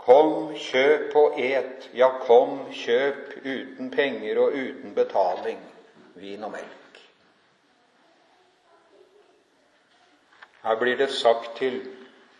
kom, 0.00 0.54
kjøp 0.58 1.16
og 1.22 1.38
et, 1.38 1.90
ja, 1.94 2.10
kom, 2.26 2.64
kjøp 2.72 3.44
uten 3.44 3.90
penger 3.94 4.40
og 4.42 4.56
uten 4.56 4.94
betaling, 4.96 5.60
vin 6.20 6.44
og 6.44 6.52
melk. 6.52 7.00
Her 10.62 10.78
blir 10.78 10.96
det 10.96 11.10
sagt 11.14 11.56
til 11.56 11.80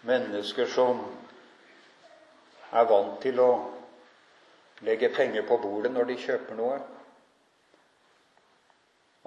mennesker 0.02 0.66
som 0.66 1.00
er 2.72 2.88
vant 2.90 3.20
til 3.22 3.40
å 3.40 3.50
legge 4.84 5.10
penger 5.14 5.46
på 5.48 5.56
bordet 5.62 5.92
når 5.92 6.10
de 6.10 6.16
kjøper 6.22 6.58
noe, 6.58 6.80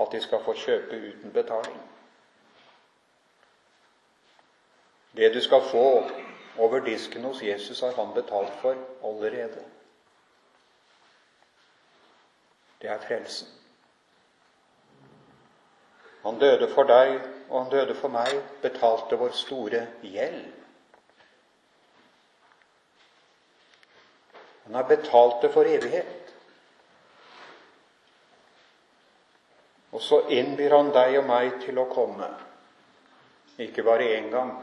at 0.02 0.12
de 0.12 0.22
skal 0.24 0.44
få 0.46 0.54
kjøpe 0.58 1.00
uten 1.08 1.34
betaling. 1.34 1.80
Det 5.16 5.34
du 5.34 5.42
skal 5.42 5.64
få 5.72 5.88
over 6.58 6.80
disken 6.80 7.24
hos 7.24 7.42
Jesus, 7.44 7.82
har 7.82 7.96
han 7.96 8.14
betalt 8.14 8.54
for 8.62 8.78
allerede. 9.04 9.64
Det 12.82 12.90
er 12.90 13.02
frelsen. 13.08 13.61
Han 16.24 16.40
døde 16.40 16.68
for 16.74 16.90
deg, 16.90 17.16
og 17.50 17.64
han 17.64 17.72
døde 17.72 17.96
for 17.98 18.14
meg, 18.14 18.34
betalte 18.62 19.18
vår 19.18 19.34
store 19.36 19.86
gjeld. 20.06 20.44
Han 24.66 24.78
har 24.78 24.88
betalt 24.88 25.42
det 25.42 25.50
for 25.52 25.68
evighet. 25.68 26.30
Og 29.92 30.02
så 30.02 30.22
innbyr 30.32 30.78
han 30.78 30.94
deg 30.96 31.18
og 31.20 31.26
meg 31.28 31.58
til 31.66 31.82
å 31.82 31.90
komme. 31.92 32.30
Ikke 33.60 33.84
bare 33.84 34.14
én 34.16 34.30
gang, 34.32 34.54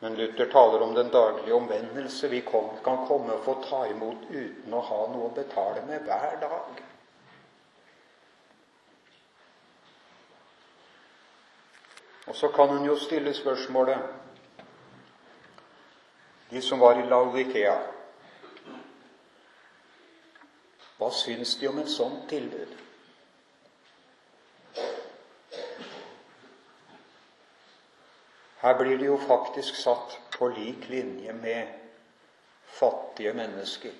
men 0.00 0.14
Luther 0.16 0.48
taler 0.50 0.82
om 0.82 0.94
den 0.94 1.10
daglige 1.12 1.54
omvendelse. 1.54 2.28
Vi 2.28 2.40
kan 2.40 3.04
komme 3.08 3.34
og 3.34 3.44
få 3.44 3.58
ta 3.66 3.82
imot 3.90 4.30
uten 4.30 4.74
å 4.74 4.82
ha 4.88 5.00
noe 5.12 5.28
å 5.28 5.34
betale 5.34 5.82
med 5.90 6.06
hver 6.06 6.38
dag. 6.40 6.87
Og 12.28 12.34
så 12.36 12.48
kan 12.48 12.68
hun 12.68 12.86
jo 12.86 12.96
stille 12.98 13.34
spørsmålet 13.34 13.98
De 16.50 16.62
som 16.62 16.80
var 16.80 17.00
i 17.00 17.08
Laudikea 17.08 17.76
hva 20.98 21.12
syns 21.14 21.54
de 21.60 21.68
om 21.70 21.76
et 21.78 21.90
sånt 21.90 22.24
tilbud? 22.30 22.72
Her 28.58 28.74
blir 28.80 28.98
de 28.98 29.06
jo 29.06 29.18
faktisk 29.22 29.78
satt 29.78 30.16
på 30.34 30.48
lik 30.56 30.88
linje 30.90 31.32
med 31.32 31.70
fattige 32.80 33.32
mennesker. 33.38 33.94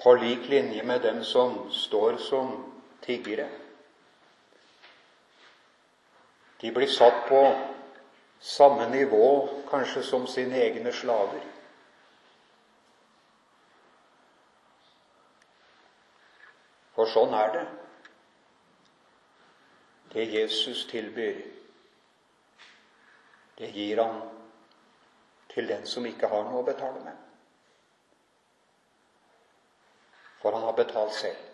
På 0.00 0.14
lik 0.16 0.48
linje 0.48 0.82
med 0.82 1.04
dem 1.04 1.24
som 1.24 1.66
står 1.70 2.16
som 2.16 2.56
tiggere. 3.04 3.59
De 6.60 6.72
blir 6.72 6.86
satt 6.86 7.28
på 7.28 7.40
samme 8.40 8.88
nivå 8.88 9.48
kanskje 9.70 10.02
som 10.02 10.26
sine 10.26 10.58
egne 10.60 10.92
slaver. 10.92 11.40
For 16.96 17.08
sånn 17.08 17.32
er 17.32 17.52
det. 17.54 17.66
Det 20.12 20.26
Jesus 20.26 20.84
tilbyr, 20.90 21.38
det 23.60 23.70
gir 23.72 24.02
han 24.02 24.20
til 25.54 25.68
den 25.70 25.86
som 25.86 26.06
ikke 26.06 26.28
har 26.28 26.44
noe 26.48 26.60
å 26.60 26.66
betale 26.66 27.00
med. 27.04 27.16
For 30.42 30.56
han 30.56 30.66
har 30.66 30.76
betalt 30.76 31.14
selv. 31.14 31.49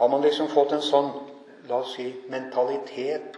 Har 0.00 0.08
man 0.08 0.22
liksom 0.24 0.48
fått 0.48 0.72
en 0.72 0.80
sånn 0.80 1.10
la 1.68 1.82
oss 1.82 1.90
si, 1.92 2.06
mentalitet 2.32 3.34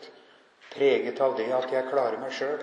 preget 0.70 1.18
av 1.20 1.34
det 1.34 1.48
at 1.56 1.72
jeg 1.74 1.88
klarer 1.88 2.20
meg 2.22 2.30
sjøl, 2.36 2.60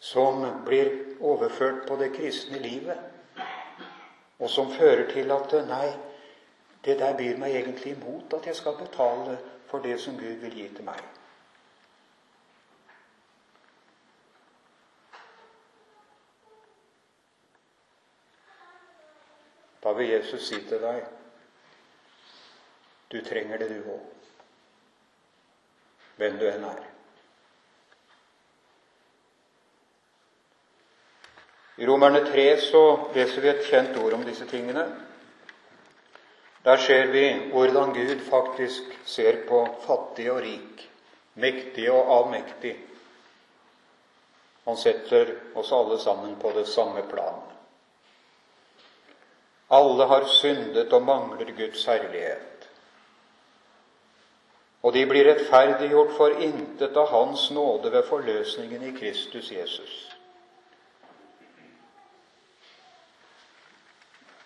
som 0.00 0.40
blir 0.64 0.88
overført 1.20 1.84
på 1.84 2.00
det 2.00 2.08
kristne 2.16 2.62
livet, 2.64 2.96
og 4.40 4.48
som 4.48 4.72
fører 4.72 5.04
til 5.12 5.36
at 5.36 5.52
nei, 5.68 5.90
det 6.80 6.96
der 7.04 7.12
byr 7.20 7.36
meg 7.44 7.60
egentlig 7.60 7.92
imot 7.92 8.40
at 8.40 8.48
jeg 8.48 8.56
skal 8.56 8.80
betale 8.80 9.36
for 9.68 9.84
det 9.84 10.00
som 10.00 10.16
Gud 10.16 10.40
vil 10.46 10.62
gi 10.62 10.70
til 10.78 10.88
meg. 10.88 11.19
Da 19.82 19.92
vil 19.96 20.12
Jesus 20.12 20.48
si 20.48 20.60
til 20.68 20.82
deg 20.82 21.06
du 23.10 23.18
trenger 23.26 23.58
det, 23.58 23.68
du 23.74 23.90
òg, 23.90 24.26
hvem 26.20 26.36
du 26.38 26.44
enn 26.46 26.66
er. 26.68 26.82
I 31.80 31.88
Romerne 31.88 32.20
3 32.28 32.44
så 32.62 32.82
leser 33.16 33.42
vi 33.42 33.50
et 33.50 33.66
kjent 33.66 33.98
ord 33.98 34.14
om 34.14 34.22
disse 34.28 34.46
tingene. 34.46 34.84
Der 36.62 36.76
ser 36.76 37.10
vi 37.10 37.24
hvordan 37.50 37.94
Gud 37.96 38.20
faktisk 38.28 38.94
ser 39.08 39.42
på 39.48 39.64
fattig 39.86 40.28
og 40.30 40.42
rik, 40.44 40.84
mektig 41.40 41.88
og 41.90 42.12
avmektig. 42.20 42.76
Han 44.68 44.76
setter 44.76 45.32
oss 45.58 45.72
alle 45.72 45.98
sammen 45.98 46.36
på 46.38 46.52
det 46.54 46.68
samme 46.68 47.02
plan. 47.10 47.40
Alle 49.70 50.06
har 50.10 50.26
syndet 50.26 50.92
og 50.92 51.02
mangler 51.02 51.52
Guds 51.56 51.84
herlighet. 51.86 52.68
Og 54.82 54.94
de 54.96 55.04
blir 55.06 55.28
rettferdiggjort 55.28 56.14
for 56.16 56.40
intet 56.42 56.96
av 56.96 57.10
Hans 57.12 57.50
nåde 57.52 57.92
ved 57.92 58.06
forløsningen 58.08 58.82
i 58.88 58.94
Kristus 58.96 59.52
Jesus. 59.52 59.96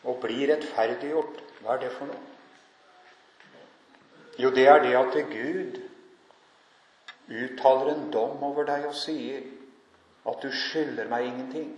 Å 0.05 0.13
bli 0.21 0.51
rettferdiggjort, 0.51 1.39
hva 1.63 1.77
er 1.77 1.85
det 1.87 1.93
for 1.95 2.11
noe? 2.11 2.25
Jo, 4.37 4.51
det 4.51 4.67
er 4.69 4.83
det 4.83 4.97
at 4.99 5.17
Gud 5.31 5.79
uttaler 7.31 7.95
en 7.95 8.11
dom 8.13 8.43
over 8.45 8.67
deg 8.69 8.89
og 8.91 8.97
sier 8.99 9.47
at 10.27 10.43
du 10.43 10.51
skylder 10.51 11.09
meg 11.09 11.31
ingenting. 11.31 11.71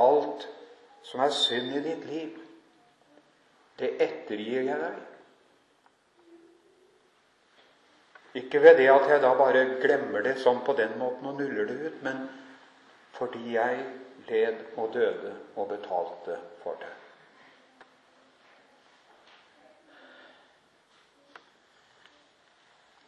Alt 0.00 0.48
som 1.04 1.20
er 1.24 1.34
synd 1.34 1.76
i 1.76 1.84
ditt 1.84 2.04
liv, 2.08 2.36
det 3.80 3.94
ettergir 4.04 4.66
jeg 4.68 4.80
deg. 4.80 4.98
Ikke 8.40 8.60
ved 8.62 8.76
det 8.78 8.90
at 8.92 9.08
jeg 9.10 9.22
da 9.24 9.32
bare 9.34 9.64
glemmer 9.82 10.22
det 10.22 10.36
sånn 10.38 10.60
på 10.66 10.76
den 10.78 10.94
måten 11.00 11.26
og 11.26 11.40
nuller 11.40 11.66
det 11.66 11.78
ut, 11.86 12.02
men 12.06 12.28
fordi 13.16 13.56
jeg 13.56 13.80
led 14.28 14.60
og 14.76 14.92
døde 14.94 15.34
og 15.56 15.68
betalte 15.72 16.38
for 16.62 16.78
det. 16.80 16.92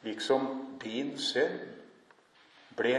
Liksom 0.02 0.78
din 0.82 1.14
synd 1.18 1.60
ble 2.76 2.96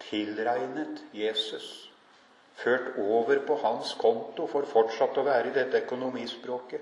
tilregnet 0.00 1.04
Jesus, 1.14 1.91
ført 2.60 2.96
over 2.98 3.40
på 3.46 3.56
hans 3.62 3.94
konto 4.00 4.46
for 4.50 4.68
fortsatt 4.68 5.18
å 5.18 5.26
være 5.26 5.50
i 5.50 5.56
dette 5.56 5.82
økonomispråket, 5.84 6.80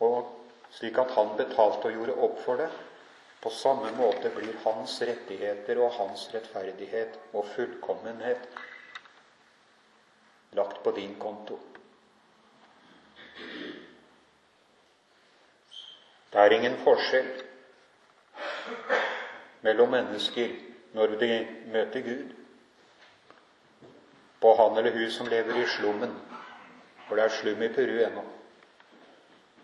og 0.00 0.36
slik 0.74 0.98
at 1.02 1.12
han 1.16 1.34
betalte 1.38 1.90
og 1.90 1.96
gjorde 1.96 2.16
opp 2.26 2.38
for 2.44 2.60
det, 2.60 2.70
på 3.40 3.50
samme 3.50 3.90
måte 3.96 4.28
blir 4.34 4.56
hans 4.66 4.98
rettigheter 5.00 5.78
og 5.80 5.94
hans 5.96 6.26
rettferdighet 6.34 7.16
og 7.32 7.46
fullkommenhet 7.54 8.48
lagt 10.58 10.82
på 10.84 10.92
din 10.92 11.14
konto. 11.20 11.56
Det 16.30 16.38
er 16.38 16.54
ingen 16.54 16.76
forskjell 16.84 17.30
mellom 19.64 19.90
mennesker 19.96 20.52
når 20.94 21.16
de 21.22 21.30
møter 21.72 22.04
Gud, 22.06 22.36
på 24.40 24.54
han 24.56 24.76
eller 24.76 24.90
hun 24.90 25.10
som 25.10 25.28
lever 25.28 25.62
i 25.62 25.66
slummen, 25.66 26.14
for 27.08 27.16
det 27.16 27.24
er 27.24 27.34
slum 27.34 27.62
i 27.62 27.68
Peru 27.68 27.98
ennå, 28.04 28.24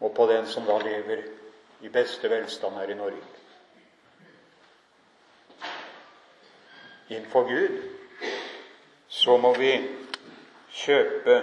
og 0.01 0.15
på 0.15 0.27
den 0.27 0.47
som 0.47 0.67
da 0.69 0.79
lever 0.83 1.25
i 1.81 1.89
beste 1.89 2.29
velstand 2.29 2.77
her 2.77 2.91
i 2.91 2.99
Norge. 2.99 3.25
Innenfor 7.09 7.47
Gud 7.49 7.83
så 9.09 9.37
må 9.39 9.55
vi 9.55 9.73
kjøpe 10.75 11.37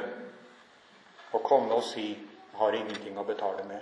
og 1.33 1.43
komme 1.43 1.73
og 1.73 1.85
si 1.87 2.11
har 2.57 2.75
ingenting 2.77 3.17
å 3.17 3.25
betale 3.25 3.63
med. 3.65 3.79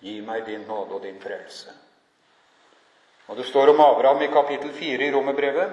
Gi 0.00 0.20
meg 0.24 0.44
din 0.46 0.66
nåde 0.68 0.96
og 0.96 1.02
din 1.02 1.18
frelse. 1.20 1.72
Og 3.26 3.36
Det 3.36 3.46
står 3.46 3.72
om 3.72 3.80
Abraham 3.80 4.22
i 4.22 4.32
kapittel 4.32 4.72
4 4.72 5.06
i 5.06 5.12
Romerbrevet 5.12 5.72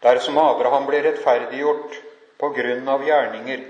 Dersom 0.00 0.38
Abraham 0.40 0.86
ble 0.88 1.02
rettferdiggjort 1.04 1.96
på 2.40 2.48
grunn 2.56 2.88
av 2.88 3.04
gjerninger, 3.04 3.64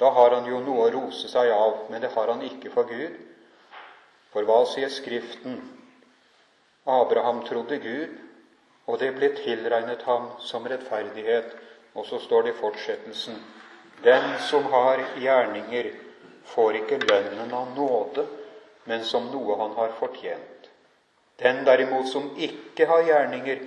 da 0.00 0.10
har 0.16 0.36
han 0.36 0.48
jo 0.48 0.60
noe 0.64 0.86
å 0.86 0.92
rose 0.92 1.28
seg 1.28 1.50
av, 1.52 1.86
men 1.88 2.00
det 2.04 2.12
har 2.14 2.32
han 2.32 2.42
ikke 2.44 2.72
for 2.72 2.88
Gud. 2.88 3.16
For 4.32 4.44
hva 4.48 4.62
sier 4.68 4.92
Skriften? 4.92 5.56
Abraham 6.88 7.42
trodde 7.48 7.80
Gud, 7.80 8.12
og 8.88 9.00
det 9.00 9.10
ble 9.16 9.32
tilregnet 9.38 10.04
ham 10.08 10.30
som 10.44 10.68
rettferdighet. 10.68 11.56
Og 11.94 12.06
så 12.06 12.20
står 12.22 12.44
det 12.46 12.52
i 12.54 12.60
fortsettelsen 12.60 13.40
Den 14.04 14.38
som 14.46 14.68
har 14.72 15.02
gjerninger, 15.18 15.90
får 16.52 16.76
ikke 16.80 17.00
lønnen 17.02 17.52
av 17.52 17.74
nåde, 17.76 18.24
men 18.84 19.04
som 19.04 19.26
noe 19.32 19.56
han 19.58 19.74
har 19.76 19.92
fortjent. 19.98 20.70
Den 21.42 21.64
derimot 21.64 22.08
som 22.08 22.30
ikke 22.36 22.86
har 22.86 23.04
gjerninger, 23.08 23.60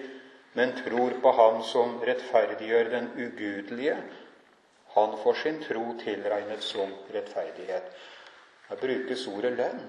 men 0.54 0.76
tror 0.84 1.16
på 1.22 1.32
Han 1.32 1.64
som 1.64 2.00
rettferdiggjør 2.06 2.90
den 2.90 3.10
ugudelige, 3.18 3.98
han 4.94 5.18
får 5.24 5.34
sin 5.34 5.64
tro 5.64 5.86
tilregnet 6.04 6.64
som 6.64 6.94
rettferdighet. 7.14 7.84
Her 8.70 8.76
brukes 8.78 9.28
ordet 9.28 9.56
lønn. 9.58 9.88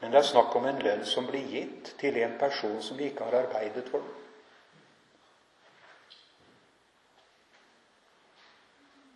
Men 0.00 0.12
det 0.12 0.18
er 0.18 0.28
snakk 0.30 0.56
om 0.56 0.64
en 0.68 0.80
lønn 0.80 1.04
som 1.04 1.28
blir 1.28 1.44
gitt 1.52 1.92
til 2.00 2.16
en 2.22 2.38
person 2.40 2.80
som 2.82 3.00
ikke 3.00 3.24
har 3.28 3.42
arbeidet 3.42 3.84
for. 3.92 4.04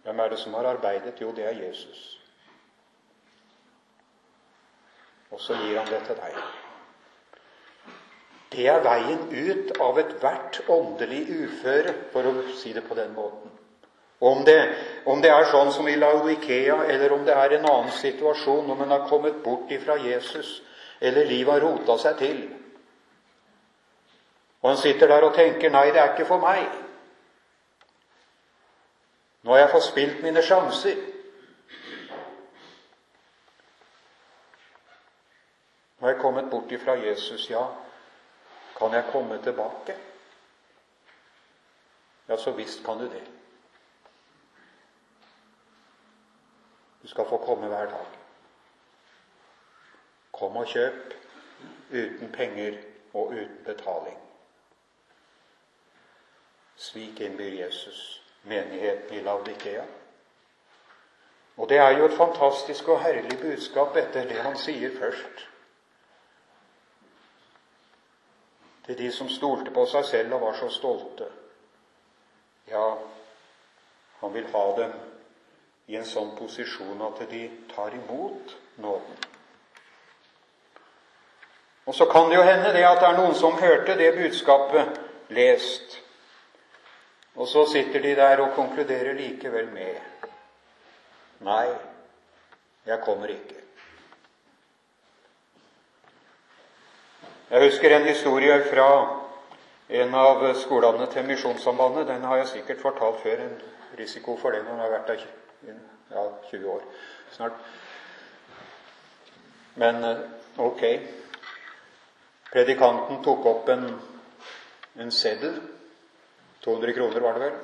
Hvem 0.04 0.20
er 0.20 0.28
det 0.28 0.38
som 0.38 0.54
har 0.54 0.68
arbeidet? 0.74 1.20
Jo, 1.20 1.32
det 1.36 1.44
er 1.48 1.62
Jesus. 1.64 2.20
Og 5.30 5.40
så 5.40 5.56
gir 5.56 5.78
han 5.78 5.88
det 5.88 6.04
til 6.06 6.16
deg. 6.16 6.59
Det 8.50 8.66
er 8.66 8.82
veien 8.82 9.28
ut 9.30 9.76
av 9.78 9.98
ethvert 10.02 10.60
åndelig 10.68 11.22
uføre, 11.30 11.94
for 12.10 12.26
å 12.26 12.32
si 12.58 12.72
det 12.74 12.82
på 12.88 12.96
den 12.98 13.12
måten. 13.14 13.52
Om 14.20 14.42
det, 14.44 14.56
om 15.08 15.22
det 15.22 15.30
er 15.32 15.46
sånn 15.48 15.70
som 15.72 15.86
i 15.88 15.94
Laudikea, 15.96 16.82
eller 16.92 17.12
om 17.14 17.22
det 17.24 17.32
er 17.32 17.54
en 17.56 17.68
annen 17.70 17.92
situasjon, 17.94 18.68
om 18.70 18.82
en 18.82 18.90
har 18.92 19.06
kommet 19.08 19.38
bort 19.44 19.70
ifra 19.72 19.96
Jesus, 20.02 20.58
eller 21.00 21.30
livet 21.30 21.54
har 21.54 21.64
rota 21.64 21.96
seg 22.02 22.18
til. 22.18 22.40
Og 24.60 24.68
han 24.68 24.80
sitter 24.82 25.08
der 25.08 25.24
og 25.24 25.34
tenker 25.34 25.70
'Nei, 25.70 25.86
det 25.90 26.00
er 26.00 26.12
ikke 26.12 26.28
for 26.28 26.38
meg'. 26.38 26.68
Nå 29.42 29.50
har 29.50 29.58
jeg 29.58 29.70
fått 29.70 29.88
spilt 29.88 30.22
mine 30.22 30.42
sjanser. 30.42 30.96
Nå 36.00 36.06
har 36.06 36.12
jeg 36.12 36.20
kommet 36.20 36.50
bort 36.50 36.72
ifra 36.72 36.94
Jesus, 36.94 37.50
ja. 37.50 37.64
Kan 38.80 38.96
jeg 38.96 39.10
komme 39.12 39.42
tilbake? 39.42 39.96
Ja, 42.28 42.36
så 42.36 42.50
visst 42.50 42.84
kan 42.84 42.98
du 42.98 43.04
det. 43.04 43.26
Du 47.02 47.08
skal 47.08 47.28
få 47.28 47.36
komme 47.36 47.68
hver 47.68 47.86
dag. 47.90 48.06
Kom 50.32 50.56
og 50.56 50.66
kjøp 50.66 51.14
uten 51.90 52.32
penger 52.32 52.80
og 53.12 53.26
uten 53.26 53.60
betaling. 53.64 54.16
Slik 56.76 57.20
innbyr 57.20 57.52
Jesus 57.64 58.22
menigheten 58.42 59.16
i 59.16 59.20
Laudikea. 59.20 59.84
Og 61.56 61.68
det 61.68 61.76
er 61.76 61.98
jo 61.98 62.04
et 62.04 62.16
fantastisk 62.16 62.88
og 62.88 63.02
herlig 63.02 63.38
budskap 63.40 63.96
etter 63.96 64.28
det 64.28 64.40
han 64.40 64.56
sier 64.56 64.96
først. 64.98 65.49
Til 68.86 68.98
de 68.98 69.10
som 69.12 69.28
stolte 69.28 69.72
på 69.74 69.84
seg 69.86 70.04
selv 70.08 70.36
og 70.36 70.46
var 70.46 70.58
så 70.58 70.70
stolte. 70.72 71.28
Ja, 72.70 72.86
han 74.20 74.34
vil 74.34 74.46
ha 74.52 74.64
dem 74.76 74.94
i 75.90 75.96
en 75.98 76.06
sånn 76.06 76.34
posisjon 76.38 77.02
at 77.02 77.22
de 77.30 77.42
tar 77.72 77.94
imot 77.96 78.54
nåden. 78.78 79.26
Og 81.90 81.96
så 81.96 82.06
kan 82.06 82.28
det 82.30 82.36
jo 82.36 82.46
hende 82.46 82.72
det 82.76 82.84
at 82.86 83.00
det 83.02 83.08
er 83.08 83.18
noen 83.18 83.34
som 83.34 83.58
hørte 83.58 83.96
det 83.98 84.12
budskapet 84.14 85.00
lest, 85.34 85.96
og 87.34 87.48
så 87.48 87.64
sitter 87.70 88.02
de 88.04 88.14
der 88.18 88.42
og 88.44 88.54
konkluderer 88.54 89.16
likevel 89.18 89.70
med 89.74 90.28
Nei, 91.40 91.70
jeg 92.86 93.00
kommer 93.00 93.32
ikke. 93.32 93.59
Jeg 97.50 97.66
husker 97.66 97.90
en 97.96 98.04
historie 98.06 98.54
fra 98.70 98.88
en 99.90 100.12
av 100.14 100.44
skolene 100.54 101.06
til 101.10 101.24
Misjonssambandet. 101.26 102.06
Den 102.06 102.22
har 102.22 102.36
jeg 102.38 102.46
sikkert 102.46 102.78
fortalt 102.78 103.16
før. 103.24 103.40
En 103.42 103.56
risiko 103.98 104.36
for 104.38 104.54
det 104.54 104.60
når 104.62 104.76
jeg 104.76 104.84
har 104.84 104.92
vært 104.92 105.08
der 105.10 105.24
ja, 106.12 106.22
20 106.50 106.68
år 106.70 106.84
snart. 107.34 107.56
Men 109.82 109.98
eh, 110.04 110.20
ok. 110.62 110.84
Predikanten 112.52 113.18
tok 113.24 113.48
opp 113.50 113.72
en, 113.74 113.82
en 115.02 115.10
seddel. 115.10 115.56
200 116.62 116.94
kroner 117.00 117.26
var 117.26 117.34
det 117.34 117.48
vel. 117.48 117.58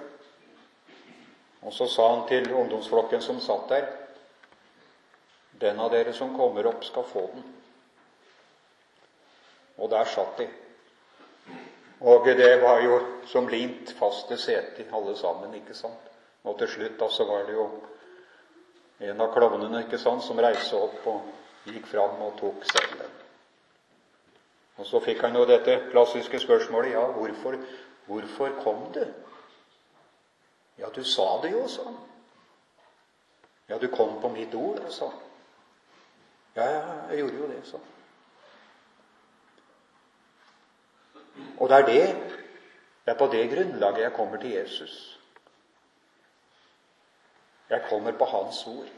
Og 1.62 1.74
så 1.78 1.86
sa 1.90 2.08
han 2.10 2.26
til 2.26 2.50
ungdomsflokken 2.50 3.22
som 3.22 3.38
satt 3.40 3.70
der 3.70 3.86
Den 5.60 5.78
av 5.80 5.94
dere 5.94 6.12
som 6.12 6.34
kommer 6.36 6.66
opp, 6.68 6.82
skal 6.84 7.06
få 7.06 7.28
den. 7.36 7.46
Og 9.76 9.90
der 9.90 10.04
satt 10.04 10.38
de. 10.38 10.48
Og 12.00 12.26
det 12.26 12.62
var 12.62 12.80
jo 12.84 13.00
som 13.26 13.48
limt 13.48 13.92
fast 13.98 14.28
til 14.28 14.38
setet, 14.38 14.92
alle 14.92 15.16
sammen, 15.16 15.54
ikke 15.54 15.74
sant? 15.74 16.10
Og 16.44 16.58
til 16.58 16.68
slutt 16.68 16.98
da 17.00 17.08
så 17.10 17.24
var 17.24 17.46
det 17.46 17.56
jo 17.56 17.66
en 19.00 19.20
av 19.20 19.32
klovnene 19.34 19.82
ikke 19.84 19.98
sant, 19.98 20.24
som 20.24 20.38
reiste 20.40 20.76
opp 20.76 21.06
og 21.10 21.68
gikk 21.68 21.88
fram 21.90 22.20
og 22.22 22.36
tok 22.40 22.64
seddelen. 22.64 23.14
Og 24.76 24.86
så 24.86 25.00
fikk 25.00 25.24
han 25.24 25.36
jo 25.36 25.46
dette 25.48 25.78
klassiske 25.90 26.40
spørsmålet 26.40 26.92
ja, 26.92 27.06
hvorfor, 27.16 27.56
hvorfor 28.06 28.52
kom 28.62 28.84
du? 28.94 29.04
Ja, 30.78 30.92
du 30.94 31.02
sa 31.04 31.40
det 31.42 31.54
jo, 31.54 31.64
sa 31.68 31.88
han. 31.88 31.98
Ja, 33.68 33.78
du 33.78 33.88
kom 33.88 34.20
på 34.20 34.28
mitt 34.28 34.54
ord, 34.54 34.84
sa 34.92 35.08
han. 35.10 35.22
Ja, 36.56 36.66
ja, 36.70 36.96
jeg 37.10 37.24
gjorde 37.24 37.40
jo 37.40 37.52
det, 37.52 37.62
sa 37.64 37.80
han. 37.80 37.95
Og 41.56 41.68
det 41.68 41.76
er 41.76 41.86
det 41.86 42.06
det 43.06 43.14
er 43.14 43.18
på 43.18 43.28
det 43.30 43.50
grunnlaget 43.50 44.02
jeg 44.02 44.12
kommer 44.12 44.36
til 44.42 44.50
Jesus. 44.50 45.18
Jeg 47.70 47.82
kommer 47.88 48.12
på 48.12 48.24
Hans 48.24 48.66
ord. 48.66 48.88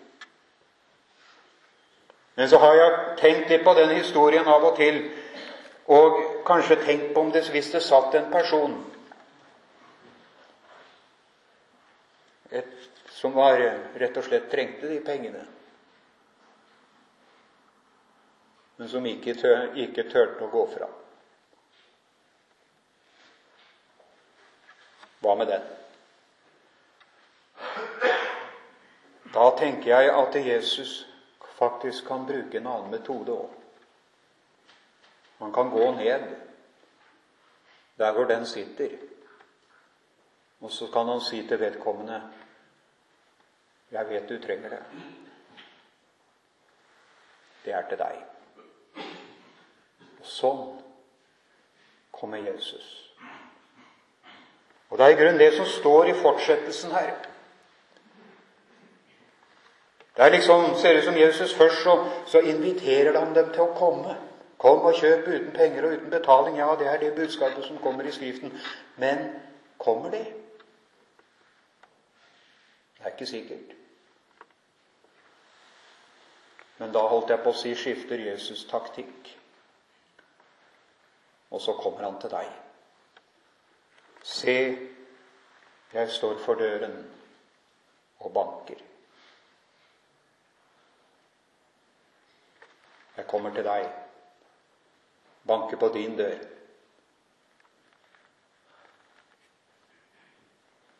Men 2.34 2.48
så 2.48 2.58
har 2.58 2.74
jeg 2.74 3.16
tenkt 3.18 3.50
litt 3.50 3.64
på 3.64 3.74
den 3.74 3.90
historien 3.96 4.46
av 4.48 4.64
og 4.64 4.76
til 4.76 5.02
og 5.88 6.18
kanskje 6.46 6.76
tenkt 6.84 7.14
på 7.14 7.20
om 7.20 7.32
det 7.32 7.48
hvis 7.50 7.70
det 7.72 7.82
satt 7.82 8.14
en 8.14 8.30
person 8.32 8.76
et, 12.50 12.68
som 13.12 13.34
var, 13.36 13.60
rett 14.00 14.16
og 14.16 14.24
slett 14.24 14.50
trengte 14.52 14.88
de 14.88 15.00
pengene, 15.04 15.42
men 18.78 18.88
som 18.88 19.06
ikke, 19.06 19.34
tør, 19.34 19.72
ikke 19.74 20.06
turte 20.08 20.46
å 20.46 20.52
gå 20.52 20.64
fra. 20.76 20.88
Hva 25.24 25.34
med 25.34 25.50
den? 25.50 25.66
Da 29.34 29.47
tenker 29.58 29.90
jeg 29.90 30.12
at 30.14 30.36
Jesus 30.46 31.06
faktisk 31.58 32.06
kan 32.06 32.26
bruke 32.26 32.58
en 32.58 32.66
annen 32.66 32.90
metode 32.90 33.34
òg. 33.34 33.54
Man 35.38 35.52
kan 35.52 35.70
gå 35.70 35.90
ned 35.94 36.26
der 37.98 38.12
hvor 38.12 38.24
den 38.24 38.46
sitter, 38.46 38.90
og 40.60 40.70
så 40.70 40.86
kan 40.92 41.06
han 41.06 41.20
si 41.20 41.46
til 41.48 41.60
vedkommende 41.60 42.22
'Jeg 43.90 44.08
vet 44.08 44.28
du 44.28 44.46
trenger 44.46 44.68
det. 44.68 44.82
Det 47.64 47.72
er 47.72 47.88
til 47.88 47.98
deg.' 47.98 48.24
Og 50.20 50.26
sånn 50.26 50.82
kommer 52.12 52.36
Jesus. 52.38 53.14
Og 54.90 54.98
det 54.98 55.06
er 55.06 55.10
i 55.10 55.20
grunnen 55.20 55.38
det 55.38 55.52
som 55.56 55.66
står 55.66 56.04
i 56.04 56.14
fortsettelsen 56.22 56.90
her. 56.90 57.14
Det 60.18 60.24
er 60.24 60.30
liksom, 60.34 60.74
ser 60.74 60.98
ut 60.98 61.04
som 61.04 61.16
Jesus 61.16 61.54
først 61.54 61.82
så, 61.82 61.92
så 62.26 62.38
inviterer 62.38 63.18
han 63.18 63.34
dem 63.34 63.52
til 63.54 63.62
å 63.62 63.74
komme. 63.78 64.16
Kom 64.58 64.80
og 64.82 64.96
kjøp 64.98 65.28
uten 65.28 65.52
penger 65.54 65.84
og 65.86 65.92
uten 65.92 66.10
betaling. 66.10 66.56
Ja, 66.58 66.72
det 66.78 66.88
er 66.90 66.98
det 66.98 67.14
budskapet 67.14 67.64
som 67.64 67.78
kommer 67.78 68.02
i 68.02 68.10
Skriften. 68.10 68.50
Men 68.96 69.28
kommer 69.78 70.10
de? 70.10 70.24
Det 72.96 73.06
er 73.06 73.14
ikke 73.14 73.30
sikkert. 73.30 73.76
Men 76.78 76.92
da 76.92 77.06
holdt 77.06 77.30
jeg 77.30 77.42
på 77.46 77.54
å 77.54 77.60
si 77.60 77.76
skifter 77.78 78.18
Jesus 78.18 78.66
taktikk. 78.66 79.30
Og 81.54 81.62
så 81.62 81.78
kommer 81.78 82.08
han 82.08 82.18
til 82.18 82.34
deg. 82.34 82.50
Se, 84.26 84.58
jeg 85.94 86.10
står 86.10 86.38
for 86.42 86.58
døren 86.58 87.04
og 88.18 88.32
banker. 88.34 88.82
Jeg 93.18 93.26
kommer 93.26 93.50
til 93.50 93.66
deg, 93.66 93.88
banker 95.50 95.80
på 95.80 95.88
din 95.94 96.14
dør. 96.18 96.38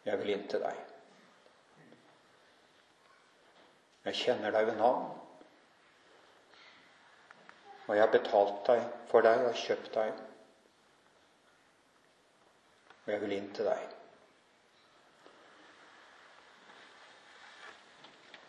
Jeg 0.08 0.18
vil 0.18 0.32
inn 0.34 0.46
til 0.50 0.64
deg. 0.64 0.80
Jeg 4.08 4.18
kjenner 4.24 4.54
deg 4.56 4.66
ved 4.70 4.80
navn. 4.80 5.08
Og 7.86 7.94
jeg 7.94 8.02
har 8.02 8.12
betalt 8.12 8.62
deg 8.66 8.82
for 9.10 9.24
deg 9.24 9.46
og 9.46 9.62
kjøpt 9.62 9.94
deg. 9.94 10.22
Og 13.04 13.12
jeg 13.14 13.22
vil 13.22 13.36
inn 13.36 13.50
til 13.56 13.68
deg. 13.68 13.84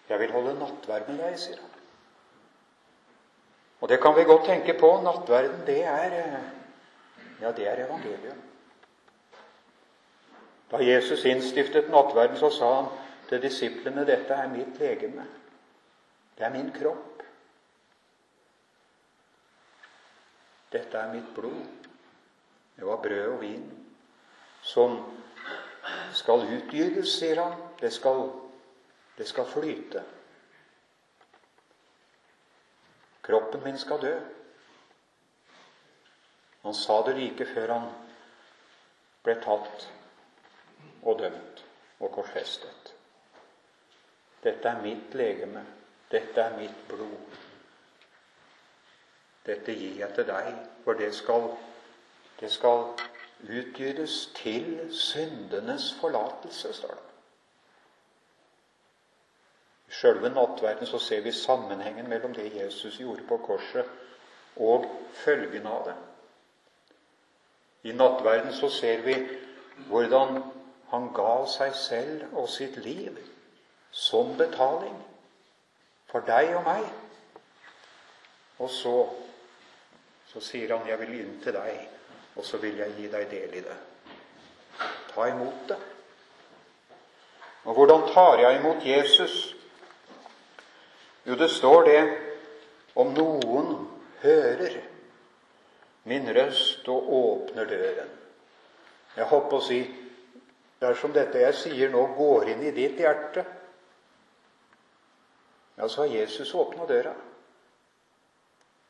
Jeg 0.09 0.23
vil 0.23 0.33
holde 0.33 0.55
nattverd 0.57 1.11
med 1.11 1.21
deg, 1.21 1.35
sier 1.37 1.59
han. 1.61 1.68
Og 3.79 3.89
det 3.89 4.01
kan 4.01 4.15
vi 4.15 4.23
godt 4.23 4.45
tenke 4.45 4.75
på. 4.79 5.01
Nattverden, 5.03 5.65
det 5.67 5.83
er 5.83 6.39
Ja, 7.41 7.51
det 7.51 7.67
er 7.67 7.85
evangeliet. 7.85 8.35
Da 10.71 10.77
Jesus 10.83 11.25
innstiftet 11.25 11.89
nattverden, 11.89 12.37
så 12.37 12.49
sa 12.49 12.73
han 12.81 12.89
til 13.29 13.41
disiplene 13.41 14.05
dette 14.05 14.33
er 14.33 14.49
mitt 14.51 14.79
legeme. 14.79 15.25
Det 16.37 16.45
er 16.45 16.51
min 16.51 16.71
kropp. 16.75 17.23
Dette 20.71 20.97
er 20.97 21.13
mitt 21.13 21.31
blod. 21.35 21.87
Det 22.75 22.85
var 22.85 23.01
brød 23.01 23.27
og 23.27 23.41
vin 23.41 23.65
som 24.61 24.99
skal 26.13 26.45
utgytes, 26.57 27.15
sier 27.19 27.41
han. 27.41 27.55
Det 27.81 27.93
skal, 27.93 28.29
det 29.17 29.27
skal 29.27 29.45
flyte. 29.45 30.03
Kroppen 33.29 33.63
min 33.63 33.77
skal 33.77 34.01
dø. 34.01 34.13
Han 36.61 36.73
sa 36.73 37.01
det 37.05 37.15
like 37.15 37.45
før 37.45 37.73
han 37.75 37.83
ble 39.23 39.35
tatt 39.43 39.83
og 41.03 41.19
dømt 41.19 41.61
og 41.99 42.09
korsfestet. 42.15 42.89
Dette 44.43 44.71
er 44.71 44.81
mitt 44.81 45.13
legeme. 45.13 45.61
Dette 46.09 46.41
er 46.41 46.57
mitt 46.57 46.81
blod. 46.89 47.37
Dette 49.45 49.77
gir 49.77 49.99
jeg 50.01 50.15
til 50.17 50.25
deg, 50.31 50.49
for 50.83 50.97
det 50.97 51.11
skal, 51.13 51.51
det 52.39 52.49
skal 52.51 52.87
utgytes 53.45 54.17
til 54.41 54.89
syndenes 54.89 55.91
forlatelse, 56.01 56.73
står 56.73 56.97
det. 56.97 57.08
Sjølve 59.89 60.29
nattverden 60.29 60.87
så 60.87 60.99
ser 60.99 61.21
vi 61.21 61.31
sammenhengen 61.31 62.09
mellom 62.09 62.33
det 62.33 62.51
Jesus 62.53 62.99
gjorde 62.99 63.25
på 63.27 63.37
korset, 63.37 63.85
og 64.55 64.85
følgen 65.13 65.67
av 65.67 65.83
det. 65.85 65.95
I 67.83 67.95
nattverden 67.95 68.53
så 68.53 68.69
ser 68.69 69.01
vi 69.01 69.15
hvordan 69.87 70.41
han 70.91 71.11
ga 71.15 71.45
seg 71.47 71.75
selv 71.75 72.37
og 72.37 72.49
sitt 72.49 72.77
liv 72.83 73.17
som 73.91 74.35
betaling 74.37 74.97
for 76.09 76.25
deg 76.27 76.55
og 76.57 76.65
meg. 76.65 76.87
Og 78.59 78.69
så, 78.69 78.95
så 80.27 80.39
sier 80.39 80.77
han, 80.77 80.87
'Jeg 80.87 80.99
vil 80.99 81.19
inn 81.19 81.39
til 81.43 81.53
deg, 81.53 81.87
og 82.35 82.45
så 82.45 82.57
vil 82.57 82.77
jeg 82.77 82.95
gi 82.97 83.07
deg 83.07 83.31
del 83.31 83.53
i 83.53 83.61
det'. 83.61 83.79
Ta 85.13 85.27
imot 85.27 85.67
det. 85.67 85.77
Og 87.63 87.73
hvordan 87.73 88.13
tar 88.13 88.39
jeg 88.39 88.59
imot 88.59 88.85
Jesus? 88.85 89.58
Jo, 91.29 91.35
det 91.37 91.49
står 91.53 91.83
det 91.85 91.99
om 92.97 93.11
noen 93.13 93.67
hører 94.23 94.79
min 96.09 96.25
røst 96.33 96.87
og 96.89 97.11
åpner 97.13 97.67
døren. 97.69 98.07
Jeg 99.13 99.27
holdt 99.29 99.49
på 99.51 99.59
å 99.59 99.65
si 99.67 99.77
dersom 100.81 101.13
dette 101.13 101.43
jeg 101.43 101.57
sier 101.59 101.91
nå, 101.93 102.01
går 102.17 102.49
inn 102.49 102.63
i 102.65 102.71
ditt 102.73 102.97
hjerte, 102.97 103.43
ja, 105.77 105.85
så 105.85 106.01
har 106.01 106.15
Jesus 106.15 106.55
åpna 106.57 106.87
døra. 106.89 107.13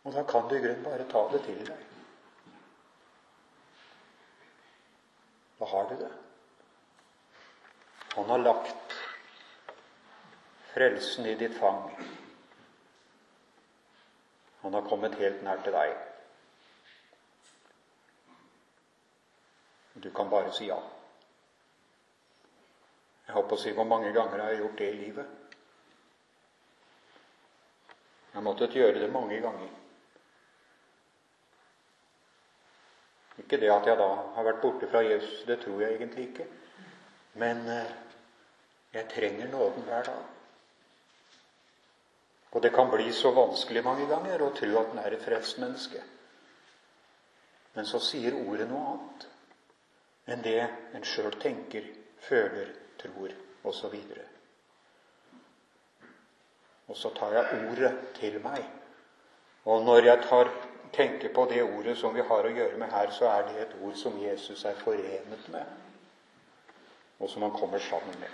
Og 0.08 0.16
da 0.16 0.24
kan 0.24 0.48
du 0.48 0.56
i 0.56 0.62
grunnen 0.64 0.86
bare 0.86 1.10
ta 1.12 1.26
det 1.34 1.42
til 1.44 1.60
deg. 1.68 1.84
Da 5.60 5.68
har 5.74 5.92
du 5.92 6.00
det. 6.00 6.14
Han 8.16 8.32
har 8.32 8.42
lagt 8.48 8.96
frelsen 10.72 11.28
i 11.28 11.36
ditt 11.36 11.60
fang. 11.60 11.92
Han 14.70 14.74
har 14.74 14.90
kommet 14.90 15.16
helt 15.18 15.40
nær 15.42 15.64
til 15.66 15.74
deg. 15.74 15.96
Du 19.98 20.12
kan 20.14 20.30
bare 20.30 20.52
si 20.54 20.68
ja. 20.68 20.78
Jeg 23.26 23.34
holdt 23.34 23.50
på 23.50 23.58
å 23.58 23.64
si 23.64 23.74
hvor 23.74 23.90
mange 23.90 24.14
ganger 24.14 24.44
har 24.44 24.54
jeg 24.54 24.62
gjort 24.62 24.78
det 24.78 24.92
i 24.92 25.00
livet. 25.00 25.34
Jeg 28.28 28.38
har 28.38 28.46
måttet 28.46 28.78
gjøre 28.78 29.02
det 29.02 29.10
mange 29.10 29.42
ganger. 29.42 29.74
Ikke 33.42 33.58
det 33.58 33.74
at 33.74 33.90
jeg 33.90 33.98
da 34.06 34.12
har 34.38 34.52
vært 34.52 34.62
borte 34.68 34.94
fra 34.94 35.02
Jesus, 35.02 35.48
det 35.50 35.64
tror 35.66 35.82
jeg 35.82 35.98
egentlig 35.98 36.30
ikke. 36.30 36.52
Men 37.42 37.66
eh, 37.74 37.96
jeg 38.94 39.10
trenger 39.18 39.50
nåden 39.50 39.90
hver 39.90 40.14
dag. 40.14 40.28
Og 42.52 42.62
det 42.62 42.72
kan 42.74 42.90
bli 42.90 43.12
så 43.14 43.32
vanskelig 43.36 43.84
mange 43.86 44.08
ganger 44.10 44.42
å 44.42 44.54
tro 44.58 44.72
at 44.80 44.94
en 44.94 45.04
er 45.04 45.14
et 45.14 45.26
frelst 45.26 45.60
menneske. 45.62 46.02
Men 47.76 47.86
så 47.86 48.02
sier 48.02 48.38
ordet 48.40 48.66
noe 48.70 48.96
annet 48.96 49.28
enn 50.30 50.42
det 50.46 50.58
en 50.98 51.06
sjøl 51.06 51.36
tenker, 51.42 51.86
føler, 52.26 52.74
tror 53.02 53.34
osv. 53.70 53.96
Og, 56.90 56.98
så 56.98 57.14
tar 57.18 57.38
jeg 57.38 57.70
ordet 57.70 57.94
til 58.18 58.40
meg. 58.44 58.66
Og 59.70 59.86
når 59.86 60.10
jeg 60.10 60.26
tar, 60.26 60.50
tenker 60.94 61.34
på 61.34 61.46
det 61.50 61.62
ordet 61.64 61.98
som 61.98 62.14
vi 62.16 62.26
har 62.26 62.46
å 62.46 62.54
gjøre 62.54 62.82
med 62.82 62.94
her, 62.94 63.14
så 63.14 63.30
er 63.30 63.46
det 63.48 63.64
et 63.64 63.76
ord 63.82 63.98
som 63.98 64.18
Jesus 64.22 64.66
er 64.66 64.78
forenet 64.82 65.50
med, 65.54 65.74
og 67.20 67.30
som 67.30 67.46
han 67.46 67.54
kommer 67.54 67.82
sammen 67.84 68.18
med. 68.22 68.34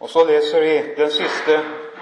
Og 0.00 0.10
så 0.10 0.24
leser 0.24 0.60
vi 0.64 0.74
den 0.96 1.10
siste 1.12 1.56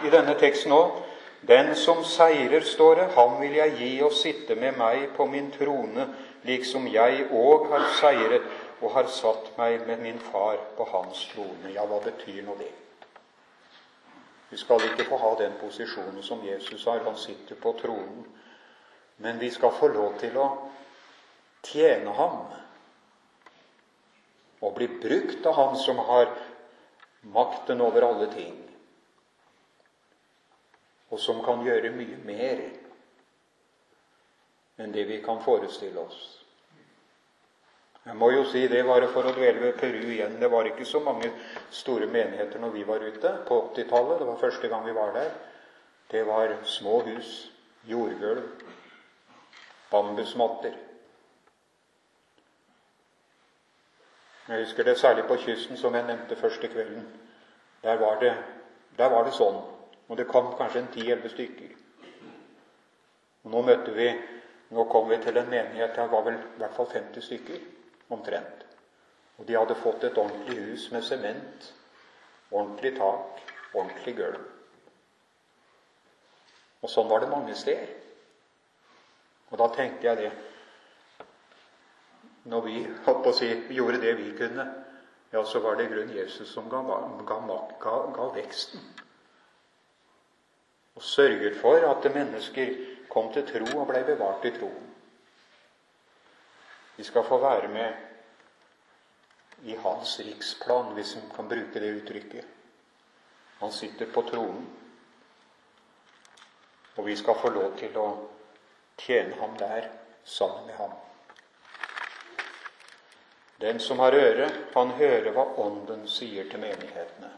i 0.06 0.10
denne 0.12 0.36
teksten 0.38 0.72
òg. 0.72 1.02
Den 1.48 1.74
som 1.78 2.04
seirer, 2.04 2.64
står 2.66 2.94
det, 2.94 3.06
ham 3.14 3.36
vil 3.40 3.54
jeg 3.58 3.76
gi 3.78 3.92
å 4.02 4.10
sitte 4.14 4.54
med 4.58 4.78
meg 4.78 5.08
på 5.16 5.26
min 5.30 5.52
trone, 5.54 6.08
liksom 6.46 6.86
jeg 6.90 7.28
òg 7.30 7.68
har 7.70 7.86
seiret 7.98 8.46
og 8.80 8.92
har 8.94 9.10
satt 9.10 9.52
meg 9.58 9.86
med 9.86 10.02
min 10.02 10.18
far 10.18 10.58
på 10.76 10.86
hans 10.92 11.24
trone. 11.32 11.72
Ja, 11.74 11.86
hva 11.86 12.00
betyr 12.04 12.42
nå 12.46 12.54
det? 12.58 12.70
Vi 14.50 14.56
skal 14.56 14.82
ikke 14.86 15.04
få 15.04 15.18
ha 15.20 15.34
den 15.38 15.58
posisjonen 15.60 16.22
som 16.22 16.44
Jesus 16.46 16.84
har. 16.86 17.02
Han 17.04 17.16
sitter 17.16 17.58
på 17.60 17.74
tronen. 17.80 18.24
Men 19.18 19.40
vi 19.40 19.50
skal 19.50 19.74
få 19.74 19.90
lov 19.92 20.14
til 20.20 20.38
å 20.38 20.46
tjene 21.66 22.14
ham 22.14 22.38
og 24.60 24.74
bli 24.74 24.88
brukt 25.02 25.46
av 25.46 25.54
Han 25.54 25.76
som 25.78 25.98
har 25.98 26.30
makten 27.22 27.80
over 27.80 28.06
alle 28.08 28.32
ting, 28.32 28.56
og 31.10 31.20
som 31.20 31.40
kan 31.44 31.64
gjøre 31.64 31.94
mye 31.96 32.18
mer 32.24 32.66
enn 34.78 34.92
det 34.94 35.06
vi 35.08 35.22
kan 35.24 35.40
forestille 35.42 36.00
oss. 36.00 36.38
Jeg 38.08 38.16
må 38.16 38.30
jo 38.32 38.44
si 38.48 38.62
det 38.70 38.86
var 38.88 39.04
for 39.12 39.26
å 39.28 39.34
dvele 39.36 39.60
ved 39.60 39.74
Peru 39.76 40.00
igjen. 40.00 40.38
Det 40.40 40.48
var 40.48 40.64
ikke 40.64 40.86
så 40.88 41.00
mange 41.04 41.28
store 41.74 42.06
menigheter 42.08 42.62
når 42.62 42.70
vi 42.72 42.84
var 42.88 43.04
ute 43.04 43.32
på 43.48 43.58
80-tallet. 43.74 44.20
Det 44.22 44.28
var 44.30 44.40
første 44.40 44.70
gang 44.72 44.86
vi 44.86 44.94
var 44.96 45.12
der. 45.12 45.34
Det 46.08 46.22
var 46.24 46.54
små 46.64 47.02
hus, 47.04 47.50
jordgulv, 47.84 48.46
bambusmatter. 49.90 50.78
Jeg 54.48 54.64
husker 54.64 54.84
det 54.84 54.98
særlig 54.98 55.24
på 55.28 55.36
kysten, 55.36 55.76
som 55.76 55.94
jeg 55.94 56.06
nevnte 56.06 56.36
første 56.36 56.68
kvelden. 56.68 57.08
Der 57.82 57.98
var 57.98 58.20
det, 58.20 58.34
der 58.98 59.10
var 59.12 59.24
det 59.24 59.34
sånn. 59.36 59.58
Og 60.08 60.16
det 60.16 60.28
kom 60.28 60.54
kanskje 60.56 60.80
en 60.80 60.92
ti-elleve 60.92 61.28
stykker. 61.28 61.74
Og 63.44 63.50
Nå 63.52 63.62
møtte 63.62 63.92
vi, 63.92 64.08
nå 64.70 64.84
kom 64.88 65.10
vi 65.10 65.18
til 65.20 65.36
en 65.36 65.50
menighet 65.50 65.96
der 65.96 66.08
var 66.08 66.24
vel 66.24 66.40
i 66.40 66.62
hvert 66.62 66.74
fall 66.76 66.88
50 66.92 67.24
stykker 67.24 67.60
omtrent. 68.08 68.64
Og 69.38 69.46
de 69.46 69.56
hadde 69.56 69.76
fått 69.84 70.04
et 70.04 70.18
ordentlig 70.18 70.58
hus 70.58 70.90
med 70.92 71.04
sement, 71.04 71.68
ordentlig 72.50 72.96
tak, 72.96 73.42
ordentlig 73.74 74.16
gulv. 74.16 74.40
Og 76.82 76.90
sånn 76.90 77.08
var 77.10 77.20
det 77.20 77.30
mange 77.30 77.54
steder. 77.54 77.92
Og 79.50 79.58
da 79.60 79.68
tenkte 79.76 80.08
jeg 80.08 80.22
det 80.24 80.32
Når 82.48 82.62
vi 82.64 82.78
å 83.04 83.32
si, 83.36 83.48
gjorde 83.76 84.00
det 84.00 84.14
vi 84.16 84.30
kunne, 84.38 84.64
ja, 85.30 85.44
så 85.44 85.60
var 85.60 85.76
det 85.76 85.84
i 85.84 85.92
grunnen 85.92 86.16
Jesus 86.16 86.48
som 86.52 86.68
ga, 86.72 86.80
ga, 87.28 87.38
ga, 87.80 87.96
ga 88.16 88.28
veksten. 88.34 88.80
Og 90.96 91.02
sørget 91.04 91.58
for 91.60 91.84
at 91.84 92.14
mennesker 92.14 92.72
kom 93.12 93.28
til 93.32 93.44
tro 93.46 93.66
og 93.82 93.88
ble 93.90 94.00
bevart 94.08 94.46
i 94.48 94.54
troen. 94.56 94.86
Vi 96.96 97.04
skal 97.06 97.26
få 97.28 97.38
være 97.38 97.68
med 97.68 99.68
i 99.68 99.76
hans 99.82 100.20
riksplan, 100.24 100.94
hvis 100.96 101.16
en 101.16 101.28
kan 101.34 101.48
bruke 101.48 101.80
det 101.80 101.92
uttrykket. 102.00 102.46
Han 103.60 103.72
sitter 103.72 104.06
på 104.14 104.22
tronen, 104.22 104.66
og 106.96 107.06
vi 107.06 107.16
skal 107.16 107.38
få 107.38 107.50
lov 107.54 107.76
til 107.78 107.94
å 107.98 108.08
tjene 108.98 109.36
ham 109.38 109.54
der 109.58 109.90
sammen 110.24 110.66
med 110.66 110.74
ham. 110.78 111.07
Den 113.58 113.80
som 113.80 113.98
har 113.98 114.14
øre, 114.14 114.46
kan 114.72 114.90
høre 114.94 115.32
hva 115.34 115.44
Ånden 115.58 116.06
sier 116.06 116.46
til 116.50 116.62
menighetene. 116.62 117.30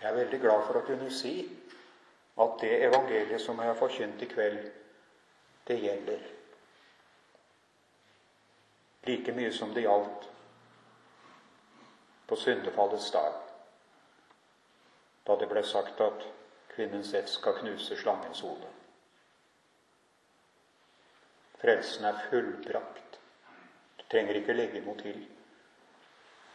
Jeg 0.00 0.10
er 0.10 0.16
veldig 0.18 0.40
glad 0.42 0.66
for 0.66 0.76
å 0.76 0.84
kunne 0.84 1.08
si 1.08 1.38
at 2.36 2.56
det 2.60 2.72
evangeliet 2.84 3.40
som 3.40 3.60
jeg 3.62 3.70
har 3.70 3.78
forkynt 3.78 4.22
i 4.22 4.28
kveld, 4.28 4.66
det 5.64 5.78
gjelder. 5.80 6.26
Like 9.08 9.32
mye 9.36 9.52
som 9.52 9.72
det 9.72 9.86
gjaldt 9.86 10.28
på 12.28 12.36
syndefallets 12.36 13.10
dag, 13.14 13.38
da 15.24 15.36
det 15.40 15.48
ble 15.48 15.62
sagt 15.64 16.00
at 16.04 16.26
kvinnens 16.74 17.14
ett 17.14 17.30
skal 17.32 17.56
knuse 17.62 17.96
slangens 17.96 18.42
hode. 18.44 18.68
Frelsen 21.60 22.04
er 22.04 22.20
fullbrakt. 22.28 23.16
Du 23.96 24.04
trenger 24.12 24.36
ikke 24.40 24.56
legge 24.56 24.84
noe 24.84 25.00
til. 25.00 25.22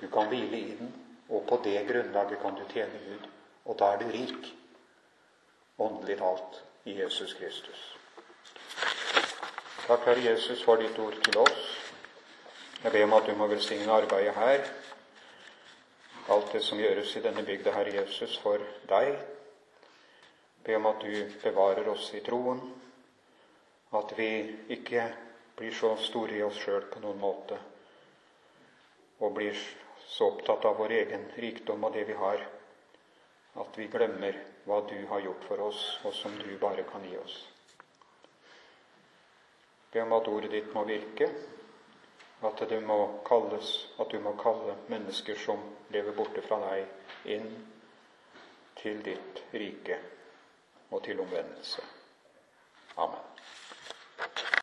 Du 0.02 0.08
kan 0.08 0.28
hvile 0.28 0.58
i 0.58 0.76
den, 0.80 0.94
og 1.30 1.46
på 1.50 1.62
det 1.64 1.88
grunnlaget 1.88 2.40
kan 2.42 2.56
du 2.56 2.64
tjene 2.74 3.00
Gud. 3.08 3.30
Og 3.66 3.80
da 3.80 3.86
er 3.86 4.00
du 4.00 4.06
rik, 4.08 4.54
åndelig 5.78 6.18
talt, 6.18 6.64
i 6.86 7.02
Jesus 7.02 7.34
Kristus. 7.34 7.82
Takk, 9.88 10.06
Herre 10.06 10.24
Jesus, 10.24 10.64
for 10.64 10.80
ditt 10.80 11.00
ord 11.00 11.18
til 11.24 11.38
oss. 11.38 11.66
Jeg 12.84 12.92
ber 12.92 13.04
om 13.04 13.14
at 13.14 13.28
du 13.28 13.36
må 13.36 13.48
velsigne 13.48 13.92
arbeidet 13.92 14.36
her. 14.36 14.64
Alt 16.30 16.54
det 16.54 16.64
som 16.64 16.80
gjøres 16.80 17.16
i 17.16 17.24
denne 17.26 17.44
bygda, 17.44 17.74
Herre 17.76 17.96
Jesus, 18.02 18.38
for 18.40 18.64
deg. 18.90 19.18
Ber 20.64 20.76
om 20.78 20.86
at 20.86 21.02
du 21.04 21.34
bevarer 21.44 21.90
oss 21.90 22.14
i 22.14 22.24
troen, 22.24 22.62
at 23.94 24.14
vi 24.18 24.30
ikke 24.70 25.10
blir 25.58 25.76
så 25.76 25.96
store 26.00 26.38
i 26.38 26.44
oss 26.46 26.62
sjøl 26.64 26.86
på 26.92 27.02
noen 27.04 27.20
måte 27.20 27.58
og 29.20 29.34
blir 29.36 29.58
så 30.10 30.28
opptatt 30.28 30.66
av 30.66 30.78
vår 30.82 30.92
egen 30.92 31.28
rikdom 31.36 31.84
og 31.86 31.94
det 31.94 32.08
vi 32.10 32.18
har, 32.18 32.42
at 33.62 33.78
vi 33.78 33.86
glemmer 33.94 34.38
hva 34.66 34.82
du 34.90 34.98
har 35.12 35.22
gjort 35.22 35.46
for 35.46 35.62
oss, 35.70 35.84
og 36.04 36.14
som 36.14 36.34
du 36.42 36.50
bare 36.62 36.86
kan 36.90 37.06
gi 37.06 37.18
oss. 37.18 37.38
Be 39.94 40.02
om 40.02 40.14
at 40.18 40.30
ordet 40.30 40.52
ditt 40.54 40.74
må 40.74 40.84
virke, 40.90 41.30
at 42.42 42.62
det 42.70 42.82
må 42.86 42.98
kalles, 43.28 43.72
at 44.00 44.10
du 44.10 44.20
må 44.24 44.34
kalle 44.40 44.78
mennesker 44.90 45.38
som 45.46 45.62
lever 45.94 46.18
borte 46.18 46.42
fra 46.46 46.60
deg, 46.66 46.86
inn 47.38 47.50
til 48.82 49.02
ditt 49.06 49.44
rike 49.54 49.98
og 50.90 51.04
til 51.06 51.22
omvendelse. 51.22 51.86
Amen. 52.98 54.50